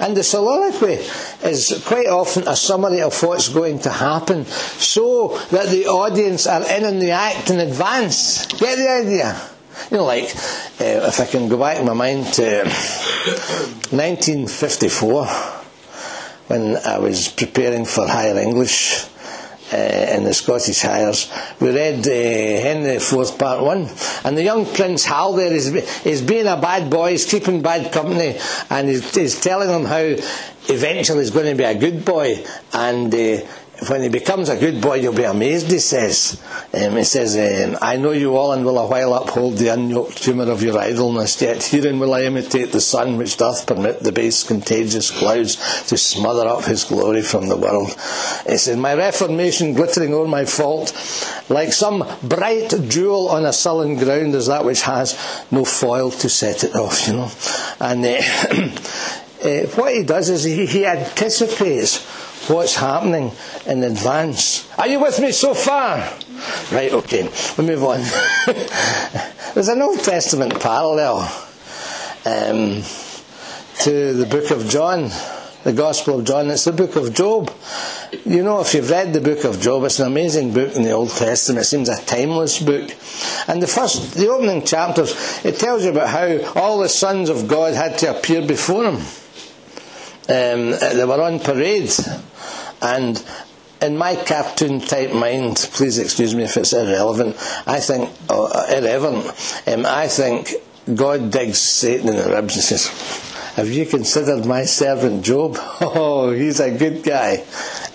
And 0.00 0.16
the 0.16 0.22
soliloquy 0.22 1.00
is 1.42 1.82
quite 1.86 2.06
often 2.06 2.46
a 2.46 2.54
summary 2.56 3.00
of 3.02 3.20
what's 3.22 3.48
going 3.48 3.78
to 3.80 3.90
happen 3.90 4.44
so 4.44 5.38
that 5.50 5.68
the 5.68 5.86
audience 5.86 6.46
are 6.46 6.62
in 6.70 6.84
on 6.84 6.98
the 6.98 7.10
act 7.10 7.50
in 7.50 7.60
advance. 7.60 8.46
Get 8.46 8.76
the 8.76 8.88
idea? 8.88 9.40
You 9.90 9.96
know, 9.98 10.04
like, 10.04 10.24
uh, 10.80 11.08
if 11.08 11.20
I 11.20 11.26
can 11.26 11.48
go 11.48 11.58
back 11.58 11.78
in 11.78 11.86
my 11.86 11.92
mind 11.94 12.26
to 12.34 12.64
1954, 13.90 15.26
when 16.46 16.76
I 16.76 16.98
was 16.98 17.28
preparing 17.28 17.84
for 17.84 18.06
higher 18.06 18.38
English 18.38 19.06
uh, 19.72 19.76
in 19.76 20.24
the 20.24 20.34
Scottish 20.34 20.82
Highers, 20.82 21.30
we 21.60 21.70
read 21.74 22.06
uh, 22.06 22.10
Henry 22.10 22.96
IV 22.96 23.38
Part 23.38 23.62
1. 23.62 23.88
And 24.24 24.36
the 24.36 24.42
young 24.42 24.66
Prince 24.66 25.04
Hal 25.04 25.32
there 25.32 25.52
is, 25.52 25.68
is 26.04 26.22
being 26.22 26.46
a 26.46 26.56
bad 26.56 26.90
boy, 26.90 27.12
he's 27.12 27.24
keeping 27.24 27.62
bad 27.62 27.92
company, 27.92 28.38
and 28.70 28.88
he's, 28.88 29.14
he's 29.14 29.40
telling 29.40 29.68
them 29.68 29.84
how 29.84 30.02
eventually 30.68 31.20
he's 31.20 31.30
going 31.30 31.50
to 31.50 31.56
be 31.56 31.64
a 31.64 31.74
good 31.74 32.04
boy. 32.04 32.44
And 32.72 33.12
uh, 33.14 33.40
when 33.88 34.02
he 34.02 34.08
becomes 34.08 34.48
a 34.48 34.56
good 34.56 34.80
boy, 34.80 34.94
you'll 34.94 35.14
be 35.14 35.24
amazed, 35.24 35.70
he 35.70 35.78
says. 35.78 36.40
Um, 36.72 36.96
he 36.96 37.04
says, 37.04 37.36
um, 37.36 37.76
I 37.82 37.96
know 37.96 38.12
you 38.12 38.36
all 38.36 38.52
and 38.52 38.64
will 38.64 38.78
a 38.78 38.86
while 38.86 39.14
uphold 39.14 39.56
the 39.56 39.66
unyoked 39.66 40.24
humour 40.24 40.50
of 40.50 40.62
your 40.62 40.78
idleness, 40.78 41.42
yet 41.42 41.62
herein 41.62 41.98
will 41.98 42.14
I 42.14 42.22
imitate 42.22 42.72
the 42.72 42.80
sun 42.80 43.16
which 43.16 43.36
doth 43.36 43.66
permit 43.66 44.00
the 44.00 44.12
base 44.12 44.44
contagious 44.44 45.10
clouds 45.10 45.56
to 45.88 45.96
smother 45.98 46.46
up 46.48 46.64
his 46.64 46.84
glory 46.84 47.22
from 47.22 47.48
the 47.48 47.56
world. 47.56 47.88
He 48.46 48.56
says, 48.58 48.76
My 48.76 48.94
reformation 48.94 49.74
glittering 49.74 50.14
o'er 50.14 50.28
my 50.28 50.44
fault, 50.44 50.92
like 51.48 51.72
some 51.72 52.06
bright 52.22 52.72
jewel 52.88 53.28
on 53.28 53.44
a 53.44 53.52
sullen 53.52 53.96
ground, 53.96 54.34
is 54.34 54.46
that 54.46 54.64
which 54.64 54.82
has 54.82 55.18
no 55.50 55.64
foil 55.64 56.10
to 56.12 56.28
set 56.28 56.64
it 56.64 56.74
off, 56.74 57.08
you 57.08 57.14
know. 57.14 57.30
And 57.80 58.04
uh, 58.04 59.44
uh, 59.44 59.66
what 59.76 59.94
he 59.94 60.04
does 60.04 60.30
is 60.30 60.44
he, 60.44 60.64
he 60.64 60.86
anticipates 60.86 62.23
what's 62.48 62.76
happening 62.76 63.32
in 63.66 63.82
advance. 63.82 64.68
Are 64.78 64.86
you 64.86 65.00
with 65.00 65.20
me 65.20 65.32
so 65.32 65.54
far? 65.54 65.98
Right, 66.72 66.92
okay, 66.92 67.30
we 67.56 67.64
move 67.64 67.82
on. 67.84 68.00
There's 69.54 69.68
an 69.68 69.80
Old 69.82 70.00
Testament 70.00 70.60
parallel 70.60 71.20
um, 72.24 72.82
to 73.80 74.12
the 74.12 74.26
book 74.28 74.50
of 74.50 74.68
John, 74.68 75.10
the 75.62 75.72
Gospel 75.72 76.18
of 76.18 76.26
John. 76.26 76.50
It's 76.50 76.64
the 76.64 76.72
book 76.72 76.96
of 76.96 77.14
Job. 77.14 77.52
You 78.24 78.42
know, 78.42 78.60
if 78.60 78.74
you've 78.74 78.90
read 78.90 79.12
the 79.12 79.20
book 79.20 79.44
of 79.44 79.60
Job, 79.60 79.84
it's 79.84 80.00
an 80.00 80.06
amazing 80.06 80.52
book 80.52 80.74
in 80.74 80.82
the 80.82 80.92
Old 80.92 81.10
Testament. 81.10 81.62
It 81.62 81.68
seems 81.68 81.88
a 81.88 82.02
timeless 82.04 82.60
book. 82.60 82.90
And 83.48 83.62
the 83.62 83.66
first, 83.66 84.14
the 84.14 84.28
opening 84.28 84.64
chapters, 84.64 85.44
it 85.44 85.58
tells 85.58 85.84
you 85.84 85.90
about 85.90 86.08
how 86.08 86.60
all 86.60 86.78
the 86.78 86.88
sons 86.88 87.28
of 87.28 87.48
God 87.48 87.74
had 87.74 87.98
to 87.98 88.16
appear 88.16 88.46
before 88.46 88.84
him. 88.84 89.23
Um, 90.28 90.70
they 90.70 91.04
were 91.04 91.20
on 91.20 91.38
parade 91.38 91.90
and 92.80 93.22
in 93.80 93.96
my 93.96 94.16
cartoon 94.16 94.80
type 94.80 95.12
mind, 95.12 95.56
please 95.72 95.98
excuse 95.98 96.34
me 96.34 96.44
if 96.44 96.56
it's 96.56 96.72
irrelevant, 96.72 97.36
I 97.66 97.80
think, 97.80 98.10
uh, 98.28 98.66
irrelevant, 98.70 99.26
um, 99.66 99.86
I 99.86 100.08
think 100.08 100.54
God 100.92 101.30
digs 101.30 101.58
Satan 101.58 102.08
in 102.08 102.16
the 102.16 102.34
ribs 102.34 102.56
and 102.56 102.64
says, 102.64 102.86
Have 103.56 103.68
you 103.68 103.86
considered 103.86 104.46
my 104.46 104.64
servant 104.64 105.24
Job? 105.24 105.56
Oh, 105.80 106.30
he's 106.30 106.60
a 106.60 106.76
good 106.76 107.02
guy. 107.02 107.44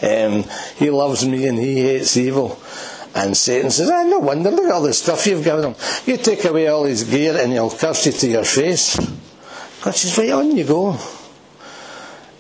Um, 0.01 0.43
he 0.77 0.89
loves 0.89 1.25
me 1.27 1.47
and 1.47 1.57
he 1.57 1.81
hates 1.81 2.15
evil. 2.17 2.59
And 3.15 3.35
Satan 3.35 3.71
says, 3.71 3.89
ah, 3.89 4.03
no 4.03 4.19
wonder, 4.19 4.51
look 4.51 4.65
at 4.65 4.71
all 4.71 4.83
the 4.83 4.93
stuff 4.93 5.25
you've 5.25 5.43
given 5.43 5.73
him. 5.73 5.75
You 6.05 6.17
take 6.17 6.45
away 6.45 6.67
all 6.67 6.83
his 6.83 7.03
gear 7.03 7.35
and 7.41 7.51
he'll 7.51 7.71
curse 7.71 8.05
you 8.05 8.11
to 8.11 8.27
your 8.27 8.43
face. 8.43 8.97
God 9.81 9.95
says, 9.95 10.17
right 10.17 10.29
on 10.29 10.55
you 10.55 10.63
go. 10.63 10.97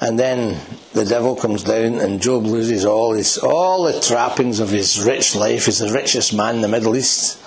And 0.01 0.17
then 0.17 0.59
the 0.93 1.03
devil 1.03 1.35
comes 1.35 1.63
down 1.63 1.95
and 1.95 2.21
Job 2.21 2.45
loses 2.45 2.85
all 2.85 3.13
his 3.13 3.37
all 3.37 3.83
the 3.83 3.99
trappings 3.99 4.59
of 4.59 4.69
his 4.69 5.03
rich 5.03 5.35
life. 5.35 5.65
He's 5.65 5.79
the 5.79 5.93
richest 5.93 6.33
man 6.33 6.55
in 6.55 6.61
the 6.61 6.67
Middle 6.69 6.95
East. 6.95 7.37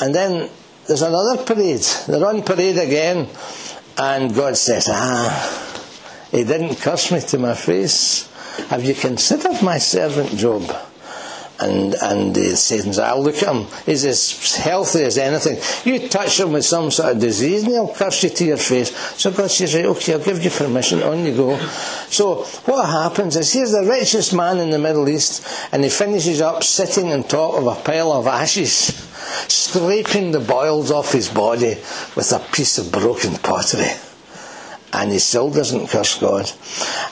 And 0.00 0.14
then 0.14 0.50
there's 0.86 1.02
another 1.02 1.42
parade. 1.44 1.86
They're 2.08 2.26
on 2.26 2.42
parade 2.42 2.78
again. 2.78 3.28
And 3.96 4.34
God 4.34 4.56
says, 4.56 4.88
Ah, 4.90 5.78
he 6.30 6.44
didn't 6.44 6.76
curse 6.76 7.12
me 7.12 7.20
to 7.20 7.38
my 7.38 7.54
face. 7.54 8.28
Have 8.68 8.84
you 8.84 8.94
considered 8.94 9.62
my 9.62 9.78
servant 9.78 10.30
Job? 10.30 10.62
And 11.60 11.94
and 12.02 12.36
uh, 12.36 12.54
Satan's, 12.54 12.98
I'll 12.98 13.22
look 13.22 13.36
at 13.36 13.54
him. 13.54 13.66
He's 13.84 14.04
as 14.04 14.56
healthy 14.56 15.02
as 15.02 15.18
anything. 15.18 15.58
You 15.90 16.08
touch 16.08 16.38
him 16.38 16.52
with 16.52 16.64
some 16.64 16.90
sort 16.90 17.14
of 17.14 17.20
disease, 17.20 17.62
and 17.62 17.72
he'll 17.72 17.94
curse 17.94 18.22
you 18.22 18.30
to 18.30 18.44
your 18.44 18.56
face. 18.56 18.96
So 19.18 19.30
God 19.30 19.50
says, 19.50 19.74
right, 19.74 19.86
okay, 19.86 20.14
I'll 20.14 20.24
give 20.24 20.42
you 20.42 20.50
permission. 20.50 21.02
On 21.02 21.24
you 21.24 21.36
go. 21.36 21.58
So 22.08 22.44
what 22.66 22.86
happens 22.86 23.36
is 23.36 23.52
here's 23.52 23.72
the 23.72 23.86
richest 23.88 24.34
man 24.34 24.58
in 24.58 24.70
the 24.70 24.78
Middle 24.78 25.08
East, 25.08 25.46
and 25.72 25.82
he 25.82 25.90
finishes 25.90 26.40
up 26.40 26.62
sitting 26.62 27.12
on 27.12 27.24
top 27.24 27.54
of 27.54 27.66
a 27.66 27.74
pile 27.82 28.12
of 28.12 28.26
ashes, 28.26 28.94
scraping 29.48 30.32
the 30.32 30.40
boils 30.40 30.90
off 30.90 31.12
his 31.12 31.28
body 31.28 31.76
with 32.14 32.32
a 32.32 32.38
piece 32.52 32.78
of 32.78 32.92
broken 32.92 33.34
pottery. 33.36 33.90
And 34.92 35.12
he 35.12 35.18
still 35.18 35.50
doesn't 35.50 35.88
curse 35.88 36.18
God. 36.18 36.50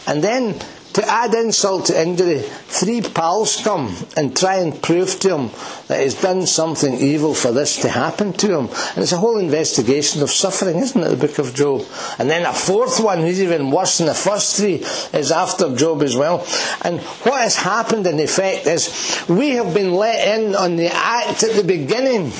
And 0.07 0.23
then 0.23 0.59
to 0.95 1.09
add 1.09 1.35
insult 1.35 1.87
to 1.87 2.01
injury, 2.01 2.39
three 2.39 3.01
pals 3.03 3.61
come 3.63 3.95
and 4.17 4.37
try 4.37 4.57
and 4.57 4.81
prove 4.81 5.19
to 5.21 5.37
him 5.37 5.51
that 5.89 6.01
he's 6.01 6.21
done 6.21 6.47
something 6.47 6.95
evil 6.95 7.35
for 7.35 7.51
this 7.51 7.81
to 7.83 7.89
happen 7.89 8.33
to 8.33 8.59
him. 8.59 8.69
And 8.95 8.99
it's 8.99 9.13
a 9.13 9.17
whole 9.17 9.39
investigation 9.39 10.23
of 10.23 10.31
suffering, 10.31 10.79
isn't 10.79 11.03
it, 11.03 11.09
the 11.09 11.27
book 11.27 11.39
of 11.39 11.53
Job? 11.53 11.85
And 12.19 12.31
then 12.31 12.47
a 12.47 12.53
fourth 12.53 13.01
one, 13.01 13.21
who's 13.21 13.43
even 13.43 13.73
worse 13.73 13.99
than 13.99 14.07
the 14.07 14.15
first 14.15 14.57
three, 14.57 14.77
is 15.19 15.33
after 15.33 15.75
Job 15.75 16.03
as 16.03 16.17
well. 16.17 16.47
And 16.83 17.01
what 17.01 17.43
has 17.43 17.57
happened 17.57 18.07
in 18.07 18.21
effect 18.21 18.67
is 18.69 19.25
we 19.29 19.51
have 19.51 19.75
been 19.75 19.95
let 19.95 20.39
in 20.39 20.55
on 20.55 20.77
the 20.77 20.95
act 20.95 21.43
at 21.43 21.57
the 21.57 21.65
beginning. 21.65 22.31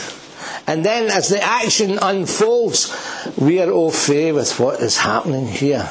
And 0.69 0.85
then 0.85 1.11
as 1.11 1.29
the 1.29 1.43
action 1.43 1.99
unfolds, 2.01 2.95
we 3.37 3.61
are 3.61 3.71
au 3.71 3.91
fait 3.91 4.33
with 4.33 4.61
what 4.61 4.81
is 4.81 4.97
happening 4.97 5.49
here. 5.49 5.91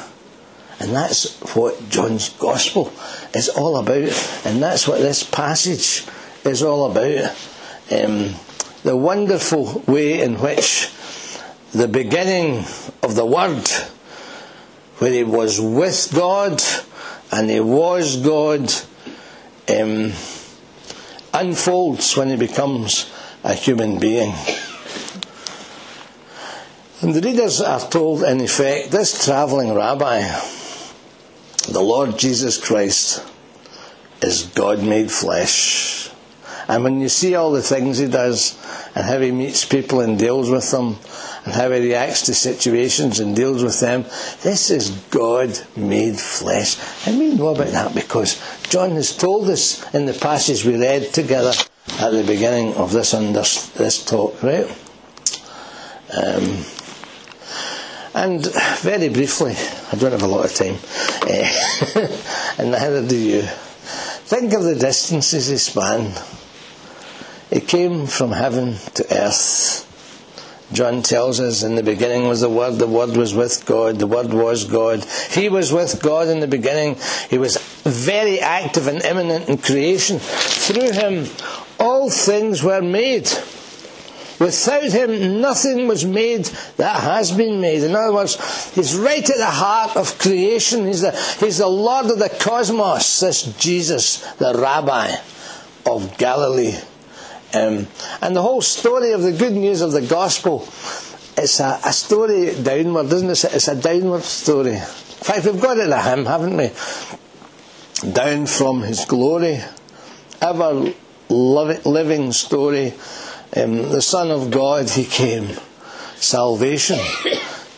And 0.84 0.92
that's 0.94 1.40
what 1.56 1.90
John's 1.90 2.28
Gospel 2.28 2.92
is 3.34 3.48
all 3.48 3.78
about. 3.78 4.46
And 4.46 4.62
that's 4.62 4.86
what 4.86 5.00
this 5.00 5.24
passage 5.24 6.06
is 6.44 6.62
all 6.62 6.92
about. 6.92 7.32
Um, 7.90 8.36
the 8.84 8.98
wonderful 8.98 9.82
way 9.88 10.20
in 10.20 10.36
which 10.36 10.92
the 11.72 11.88
beginning 11.88 12.66
of 13.02 13.16
the 13.16 13.26
Word, 13.26 13.66
where 14.98 15.14
He 15.14 15.24
was 15.24 15.62
with 15.62 16.12
God 16.14 16.62
and 17.32 17.50
He 17.50 17.62
was 17.62 18.18
God, 18.18 18.70
um, 19.70 20.12
unfolds 21.34 22.18
when 22.18 22.28
he 22.28 22.36
becomes 22.36 23.10
a 23.46 23.54
human 23.54 24.00
being. 24.00 24.34
And 27.00 27.14
the 27.14 27.22
readers 27.22 27.62
are 27.62 27.80
told, 27.80 28.24
in 28.24 28.42
effect, 28.42 28.92
this 28.92 29.24
travelling 29.24 29.74
rabbi, 29.74 30.22
the 31.74 31.82
Lord 31.82 32.18
Jesus 32.18 32.64
Christ, 32.64 33.26
is 34.22 34.44
God 34.56 34.84
made 34.84 35.12
flesh. 35.12 36.10
And 36.68 36.84
when 36.84 37.02
you 37.02 37.10
see 37.10 37.36
all 37.36 37.52
the 37.52 37.62
things 37.62 37.98
he 37.98 38.08
does, 38.08 38.58
and 38.96 39.04
how 39.06 39.20
he 39.20 39.32
meets 39.32 39.66
people 39.66 40.00
and 40.00 40.18
deals 40.18 40.50
with 40.50 40.70
them, 40.72 40.98
and 41.46 41.54
how 41.54 41.72
he 41.72 41.82
reacts 41.82 42.22
to 42.28 42.36
situations 42.36 43.20
and 43.20 43.36
deals 43.36 43.64
with 43.64 43.80
them, 43.80 44.04
this 44.44 44.70
is 44.70 44.92
God 45.10 45.60
made 45.76 46.18
flesh. 46.18 46.78
And 47.08 47.18
we 47.18 47.34
know 47.34 47.50
about 47.50 47.68
that 47.68 47.96
because 47.96 48.40
John 48.70 48.92
has 48.92 49.18
told 49.18 49.50
us 49.50 49.84
in 49.94 50.06
the 50.06 50.14
passage 50.14 50.64
we 50.64 50.78
read 50.78 51.12
together 51.12 51.54
at 52.00 52.12
the 52.12 52.24
beginning 52.24 52.76
of 52.76 52.94
this, 52.94 53.14
under, 53.14 53.42
this 53.42 54.06
talk, 54.06 54.42
right? 54.44 54.70
Um, 56.16 56.64
and 58.16 58.46
very 58.82 59.10
briefly, 59.10 59.56
I 59.94 59.96
don't 59.96 60.12
have 60.12 60.24
a 60.24 60.28
lot 60.28 60.46
of 60.46 60.56
time, 60.56 60.76
uh, 61.22 62.58
and 62.58 62.72
neither 62.72 63.08
do 63.08 63.16
you. 63.16 63.44
Think 63.44 64.54
of 64.54 64.64
the 64.64 64.74
distances 64.74 65.46
he 65.46 65.58
spanned. 65.58 66.20
He 67.52 67.60
came 67.60 68.08
from 68.08 68.32
heaven 68.32 68.78
to 68.96 69.06
earth. 69.16 69.88
John 70.74 71.04
tells 71.04 71.40
us 71.40 71.62
in 71.62 71.76
the 71.76 71.84
beginning 71.84 72.28
was 72.28 72.42
the 72.42 72.50
Word, 72.50 72.80
the 72.80 72.88
Word 72.88 73.16
was 73.16 73.36
with 73.36 73.68
God, 73.68 74.00
the 74.00 74.08
Word 74.08 74.34
was 74.34 74.64
God. 74.64 75.06
He 75.30 75.48
was 75.48 75.72
with 75.72 76.02
God 76.02 76.28
in 76.28 76.40
the 76.40 76.48
beginning. 76.48 76.98
He 77.30 77.38
was 77.38 77.58
very 77.84 78.40
active 78.40 78.88
and 78.88 79.00
immanent 79.06 79.48
in 79.48 79.60
creation. 79.60 80.18
Through 80.18 80.94
him, 80.94 81.28
all 81.80 82.10
things 82.10 82.64
were 82.64 82.82
made. 82.82 83.30
Without 84.44 84.92
him, 84.92 85.40
nothing 85.40 85.88
was 85.88 86.04
made 86.04 86.46
that 86.76 87.02
has 87.02 87.32
been 87.32 87.62
made. 87.62 87.84
In 87.84 87.96
other 87.96 88.14
words, 88.14 88.74
he's 88.76 88.96
right 88.96 89.28
at 89.28 89.38
the 89.38 89.46
heart 89.46 89.96
of 89.96 90.20
creation. 90.20 90.86
He's 90.86 91.02
the, 91.02 91.12
he's 91.40 91.60
the 91.60 91.68
Lord 91.68 92.08
of 92.08 92.20
the 92.20 92.30
cosmos, 92.30 93.22
this 93.22 93.44
Jesus, 93.58 94.20
the 94.34 94.54
Rabbi 94.54 95.16
of 95.86 96.18
Galilee. 96.18 96.76
Um, 97.54 97.88
and 98.22 98.36
the 98.36 98.42
whole 98.42 98.62
story 98.62 99.14
of 99.14 99.22
the 99.22 99.32
good 99.32 99.54
news 99.54 99.82
of 99.82 99.92
the 99.92 100.02
gospel 100.02 100.68
it's 101.38 101.60
a, 101.60 101.80
a 101.84 101.94
story 101.94 102.54
downward, 102.62 103.12
isn't 103.12 103.30
it? 103.30 103.56
It's 103.56 103.68
a 103.68 103.76
downward 103.76 104.24
story. 104.24 104.76
In 104.76 104.80
fact, 104.80 105.46
we've 105.46 105.60
got 105.60 105.78
it 105.78 105.90
at 105.90 106.18
him, 106.18 106.26
haven't 106.26 106.58
we? 106.58 106.70
Down 108.12 108.46
from 108.46 108.82
his 108.82 109.06
glory, 109.06 109.60
ever 110.42 110.94
living 111.30 112.32
story 112.32 112.94
um, 113.56 113.90
the 113.90 114.02
Son 114.02 114.32
of 114.32 114.52
God, 114.52 114.90
He 114.90 115.06
came. 115.06 115.50
Salvation 116.16 117.00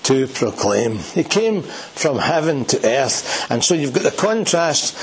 to 0.05 0.27
proclaim. 0.27 0.97
He 0.97 1.23
came 1.23 1.63
from 1.63 2.19
heaven 2.19 2.65
to 2.65 2.87
earth. 2.87 3.49
And 3.49 3.63
so 3.63 3.73
you've 3.73 3.93
got 3.93 4.03
the 4.03 4.11
contrast. 4.11 4.95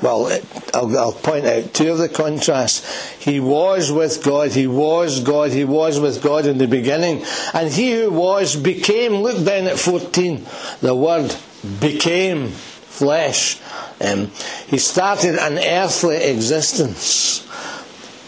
Well, 0.00 0.30
I'll, 0.72 0.98
I'll, 0.98 1.12
point 1.12 1.44
out 1.44 1.74
two 1.74 1.92
of 1.92 1.98
the 1.98 2.08
contrasts. 2.08 3.12
He 3.22 3.38
was 3.38 3.92
with 3.92 4.24
God, 4.24 4.52
he 4.52 4.66
was 4.66 5.20
God, 5.20 5.52
he 5.52 5.64
was 5.64 6.00
with 6.00 6.22
God 6.22 6.46
in 6.46 6.56
the 6.56 6.66
beginning. 6.66 7.24
And 7.52 7.70
he 7.70 7.92
who 7.92 8.10
was 8.10 8.56
became, 8.56 9.14
look 9.16 9.44
down 9.44 9.66
at 9.66 9.78
14, 9.78 10.46
the 10.80 10.94
word 10.94 11.34
became 11.80 12.48
flesh. 12.48 13.60
Um, 14.00 14.30
he 14.68 14.78
started 14.78 15.36
an 15.36 15.58
earthly 15.58 16.16
existence. 16.16 17.46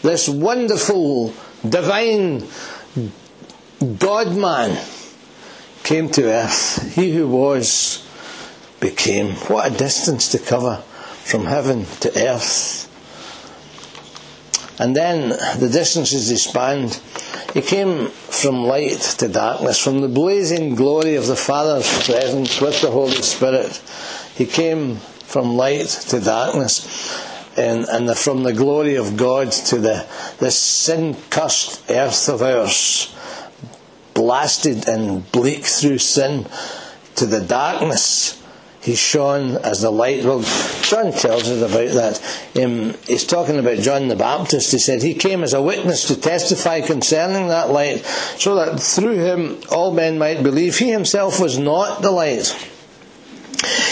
This 0.02 0.28
wonderful 0.28 1.34
divine 1.66 2.46
God 3.98 4.36
man 4.36 4.84
came 5.82 6.08
to 6.10 6.24
earth. 6.24 6.94
He 6.94 7.14
who 7.14 7.28
was 7.28 8.04
became. 8.80 9.34
What 9.48 9.72
a 9.72 9.76
distance 9.76 10.30
to 10.32 10.38
cover 10.38 10.76
from 11.24 11.46
heaven 11.46 11.86
to 12.00 12.10
earth. 12.16 12.84
And 14.80 14.94
then 14.94 15.30
the 15.30 15.68
distances 15.68 16.28
he 16.28 16.36
spanned. 16.36 17.00
He 17.54 17.62
came 17.62 18.08
from 18.08 18.64
light 18.64 19.00
to 19.18 19.28
darkness, 19.28 19.82
from 19.82 20.00
the 20.00 20.08
blazing 20.08 20.74
glory 20.74 21.16
of 21.16 21.26
the 21.26 21.36
Father's 21.36 21.88
presence 22.04 22.60
with 22.60 22.80
the 22.80 22.90
Holy 22.90 23.22
Spirit. 23.22 23.80
He 24.36 24.46
came 24.46 24.96
from 24.96 25.56
light 25.56 25.88
to 25.88 26.20
darkness 26.20 27.26
and, 27.58 27.84
and 27.88 28.08
the, 28.08 28.14
from 28.14 28.44
the 28.44 28.52
glory 28.52 28.94
of 28.94 29.16
God 29.16 29.50
to 29.50 29.78
the, 29.78 30.06
the 30.38 30.50
sin 30.50 31.16
cursed 31.30 31.90
earth 31.90 32.28
of 32.28 32.40
ours, 32.40 33.14
blasted 34.14 34.86
and 34.88 35.30
bleak 35.32 35.64
through 35.64 35.98
sin, 35.98 36.46
to 37.16 37.26
the 37.26 37.40
darkness. 37.40 38.36
He 38.80 38.94
shone 38.94 39.56
as 39.56 39.82
the 39.82 39.90
light. 39.90 40.24
Well, 40.24 40.40
John 40.82 41.12
tells 41.12 41.48
us 41.48 41.60
about 41.60 41.94
that. 41.94 42.64
Um, 42.64 42.94
he's 43.06 43.26
talking 43.26 43.58
about 43.58 43.78
John 43.78 44.06
the 44.06 44.16
Baptist. 44.16 44.70
He 44.70 44.78
said 44.78 45.02
he 45.02 45.14
came 45.14 45.42
as 45.42 45.52
a 45.52 45.60
witness 45.60 46.06
to 46.06 46.18
testify 46.18 46.80
concerning 46.80 47.48
that 47.48 47.70
light, 47.70 48.04
so 48.38 48.54
that 48.54 48.80
through 48.80 49.18
him 49.18 49.60
all 49.70 49.92
men 49.92 50.16
might 50.16 50.44
believe. 50.44 50.78
He 50.78 50.90
himself 50.90 51.40
was 51.40 51.58
not 51.58 52.02
the 52.02 52.12
light 52.12 52.54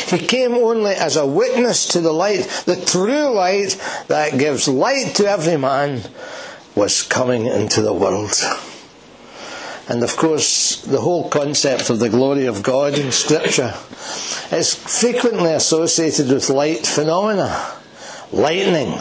he 0.07 0.19
came 0.19 0.55
only 0.55 0.93
as 0.93 1.17
a 1.17 1.27
witness 1.27 1.87
to 1.89 2.01
the 2.01 2.13
light. 2.13 2.45
The 2.67 2.77
true 2.85 3.35
light 3.35 3.81
that 4.09 4.39
gives 4.39 4.69
light 4.69 5.15
to 5.17 5.27
every 5.27 5.57
man 5.57 6.03
was 6.75 7.03
coming 7.03 7.47
into 7.47 7.83
the 7.83 7.93
world. 7.93 8.35
And 9.89 10.03
of 10.03 10.17
course, 10.17 10.83
the 10.83 11.01
whole 11.01 11.29
concept 11.29 11.91
of 11.91 11.99
the 11.99 12.09
glory 12.09 12.47
of 12.47 12.63
God 12.63 12.99
in 12.99 13.13
Scripture 13.13 13.75
is 14.53 14.75
frequently 14.75 15.53
associated 15.53 16.29
with 16.29 16.51
light 16.51 16.87
phenomena. 16.87 17.73
Lightning, 18.33 18.99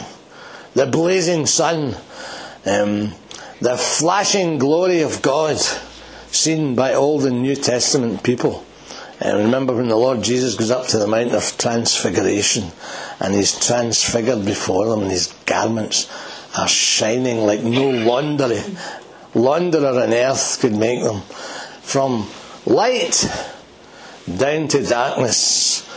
the 0.74 0.86
blazing 0.86 1.46
sun, 1.46 1.96
um, 2.64 3.12
the 3.60 3.76
flashing 3.76 4.58
glory 4.58 5.02
of 5.02 5.22
God 5.22 5.56
seen 6.30 6.74
by 6.74 6.94
Old 6.94 7.24
and 7.24 7.42
New 7.42 7.56
Testament 7.56 8.22
people. 8.22 8.65
And 9.20 9.38
remember 9.44 9.74
when 9.74 9.88
the 9.88 9.96
Lord 9.96 10.22
Jesus 10.22 10.56
goes 10.56 10.70
up 10.70 10.86
to 10.88 10.98
the 10.98 11.06
Mount 11.06 11.32
of 11.32 11.56
Transfiguration 11.56 12.70
and 13.18 13.34
he's 13.34 13.58
transfigured 13.58 14.44
before 14.44 14.88
them 14.88 15.02
and 15.02 15.10
his 15.10 15.28
garments 15.46 16.10
are 16.56 16.68
shining 16.68 17.38
like 17.38 17.62
no 17.62 17.90
laundry, 17.90 18.62
launderer 19.34 20.02
on 20.02 20.12
earth 20.12 20.58
could 20.60 20.74
make 20.74 21.02
them. 21.02 21.22
From 21.80 22.28
light 22.66 23.26
down 24.36 24.68
to 24.68 24.84
darkness, 24.84 25.88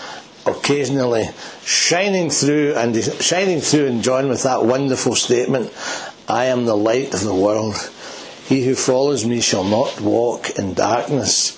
occasionally 0.45 1.25
shining 1.65 2.29
through 2.29 2.75
and 2.75 2.95
shining 3.21 3.59
through 3.59 3.87
and 3.87 4.01
join 4.01 4.29
with 4.29 4.43
that 4.43 4.63
wonderful 4.63 5.15
statement, 5.15 5.73
I 6.27 6.45
am 6.45 6.65
the 6.65 6.77
light 6.77 7.13
of 7.13 7.23
the 7.23 7.35
world. 7.35 7.75
He 8.45 8.63
who 8.63 8.75
follows 8.75 9.25
me 9.25 9.41
shall 9.41 9.65
not 9.65 9.99
walk 9.99 10.51
in 10.51 10.73
darkness 10.73 11.57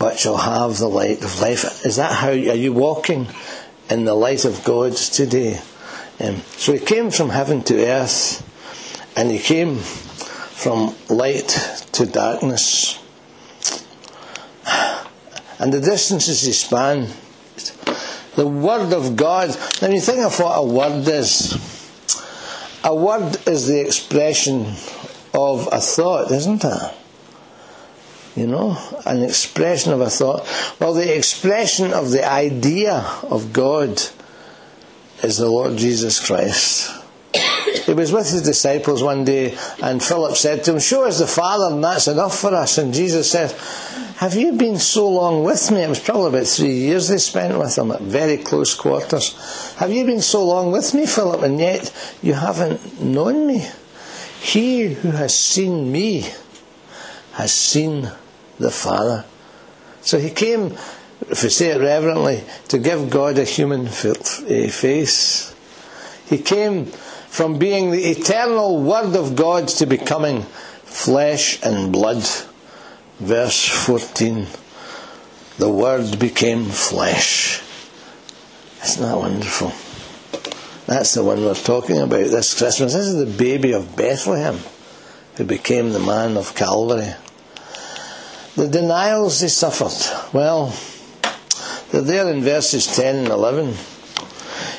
but 0.00 0.18
shall 0.18 0.38
have 0.38 0.78
the 0.78 0.88
light 0.88 1.22
of 1.22 1.40
life. 1.40 1.84
Is 1.84 1.96
that 1.96 2.10
how 2.10 2.30
are 2.30 2.32
you 2.32 2.72
walking 2.72 3.28
in 3.90 4.06
the 4.06 4.14
light 4.14 4.46
of 4.46 4.64
God 4.64 4.96
today? 4.96 5.60
Um, 6.18 6.36
so 6.56 6.72
he 6.72 6.78
came 6.78 7.10
from 7.10 7.28
heaven 7.28 7.62
to 7.64 7.86
earth, 7.86 8.42
and 9.14 9.30
he 9.30 9.38
came 9.38 9.76
from 9.76 10.94
light 11.10 11.48
to 11.92 12.06
darkness. 12.06 12.98
And 15.58 15.70
the 15.70 15.80
distances 15.80 16.40
he 16.40 16.52
span, 16.52 17.08
the 18.36 18.46
Word 18.46 18.94
of 18.94 19.16
God. 19.16 19.54
Now 19.82 19.88
you 19.88 20.00
think 20.00 20.20
of 20.20 20.40
what 20.40 20.56
a 20.56 20.64
word 20.64 21.06
is. 21.06 21.52
A 22.84 22.94
word 22.94 23.36
is 23.46 23.66
the 23.66 23.82
expression 23.82 24.62
of 25.34 25.68
a 25.70 25.80
thought, 25.80 26.30
isn't 26.30 26.64
it? 26.64 26.94
You 28.36 28.46
know, 28.46 28.78
an 29.06 29.22
expression 29.22 29.92
of 29.92 30.00
a 30.00 30.10
thought. 30.10 30.46
Well, 30.78 30.94
the 30.94 31.16
expression 31.16 31.92
of 31.92 32.10
the 32.10 32.28
idea 32.28 32.94
of 33.22 33.52
God 33.52 34.00
is 35.22 35.38
the 35.38 35.50
Lord 35.50 35.76
Jesus 35.76 36.24
Christ. 36.24 36.90
He 37.84 37.92
was 37.92 38.12
with 38.12 38.30
his 38.30 38.42
disciples 38.42 39.02
one 39.02 39.24
day, 39.24 39.56
and 39.82 40.02
Philip 40.02 40.36
said 40.36 40.64
to 40.64 40.72
him, 40.72 40.80
Show 40.80 41.06
us 41.06 41.18
the 41.18 41.26
Father, 41.26 41.74
and 41.74 41.82
that's 41.82 42.08
enough 42.08 42.38
for 42.38 42.54
us. 42.54 42.78
And 42.78 42.92
Jesus 42.92 43.30
said, 43.30 43.52
Have 44.16 44.34
you 44.34 44.52
been 44.52 44.78
so 44.78 45.08
long 45.08 45.44
with 45.44 45.70
me? 45.70 45.82
It 45.82 45.88
was 45.88 46.00
probably 46.00 46.28
about 46.28 46.46
three 46.46 46.72
years 46.72 47.08
they 47.08 47.18
spent 47.18 47.58
with 47.58 47.76
him 47.76 47.90
at 47.92 48.00
very 48.00 48.38
close 48.38 48.74
quarters. 48.74 49.34
Have 49.76 49.92
you 49.92 50.04
been 50.04 50.22
so 50.22 50.44
long 50.44 50.72
with 50.72 50.92
me, 50.94 51.06
Philip, 51.06 51.42
and 51.42 51.60
yet 51.60 51.92
you 52.22 52.34
haven't 52.34 53.00
known 53.00 53.46
me? 53.46 53.68
He 54.40 54.94
who 54.94 55.10
has 55.10 55.38
seen 55.38 55.92
me 55.92 56.26
has 57.32 57.52
seen 57.52 58.10
the 58.60 58.70
Father. 58.70 59.24
So 60.02 60.18
he 60.18 60.30
came, 60.30 60.76
if 61.28 61.42
we 61.42 61.48
say 61.48 61.70
it 61.70 61.80
reverently, 61.80 62.44
to 62.68 62.78
give 62.78 63.10
God 63.10 63.38
a 63.38 63.44
human 63.44 63.86
face. 63.88 65.54
He 66.26 66.38
came 66.38 66.86
from 66.86 67.58
being 67.58 67.90
the 67.90 68.04
eternal 68.04 68.82
Word 68.82 69.16
of 69.16 69.34
God 69.36 69.68
to 69.68 69.86
becoming 69.86 70.42
flesh 70.84 71.62
and 71.64 71.92
blood. 71.92 72.24
Verse 73.18 73.66
14 73.66 74.46
The 75.58 75.68
Word 75.68 76.18
became 76.18 76.64
flesh. 76.64 77.62
Isn't 78.84 79.02
that 79.02 79.16
wonderful? 79.16 79.72
That's 80.86 81.14
the 81.14 81.22
one 81.22 81.42
we're 81.42 81.54
talking 81.54 81.98
about 81.98 82.30
this 82.30 82.56
Christmas. 82.56 82.94
This 82.94 83.06
is 83.06 83.18
the 83.18 83.38
baby 83.38 83.72
of 83.72 83.94
Bethlehem 83.94 84.58
who 85.36 85.44
became 85.44 85.92
the 85.92 86.00
man 86.00 86.36
of 86.36 86.54
Calvary. 86.54 87.14
The 88.60 88.68
denials 88.68 89.40
he 89.40 89.48
suffered. 89.48 90.34
Well, 90.34 90.76
they're 91.90 92.02
there 92.02 92.28
in 92.28 92.42
verses 92.42 92.86
10 92.94 93.16
and 93.16 93.28
11. 93.28 93.72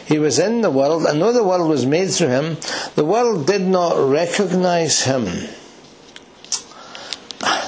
He 0.06 0.20
was 0.20 0.38
in 0.38 0.62
the 0.62 0.70
world, 0.70 1.08
and 1.08 1.20
though 1.20 1.34
the 1.34 1.44
world 1.44 1.68
was 1.68 1.84
made 1.84 2.12
through 2.12 2.28
him, 2.28 2.58
the 2.94 3.04
world 3.04 3.48
did 3.48 3.64
not 3.64 3.98
recognize 3.98 5.02
him. 5.02 5.24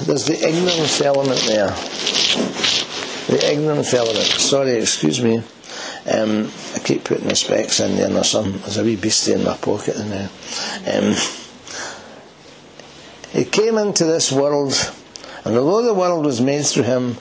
There's 0.06 0.26
the 0.26 0.38
ignorance 0.40 1.00
element 1.00 1.40
there. 1.48 1.70
The 3.26 3.50
ignorance 3.50 3.92
element. 3.92 4.26
Sorry, 4.26 4.74
excuse 4.74 5.20
me. 5.20 5.38
Um, 6.08 6.48
I 6.76 6.78
keep 6.78 7.02
putting 7.02 7.26
the 7.26 7.34
specs 7.34 7.80
in 7.80 7.96
there, 7.96 8.06
and 8.06 8.14
there's, 8.14 8.30
some, 8.30 8.52
there's 8.52 8.76
a 8.76 8.84
wee 8.84 8.94
beastie 8.94 9.32
in 9.32 9.42
my 9.42 9.56
pocket 9.56 9.98
now. 9.98 10.30
Um, 10.94 11.16
he 13.32 13.44
came 13.44 13.78
into 13.78 14.04
this 14.04 14.30
world, 14.30 14.74
and 15.44 15.56
although 15.56 15.82
the 15.82 15.94
world 15.94 16.24
was 16.24 16.40
made 16.40 16.64
through 16.64 16.84
him, 16.84 17.16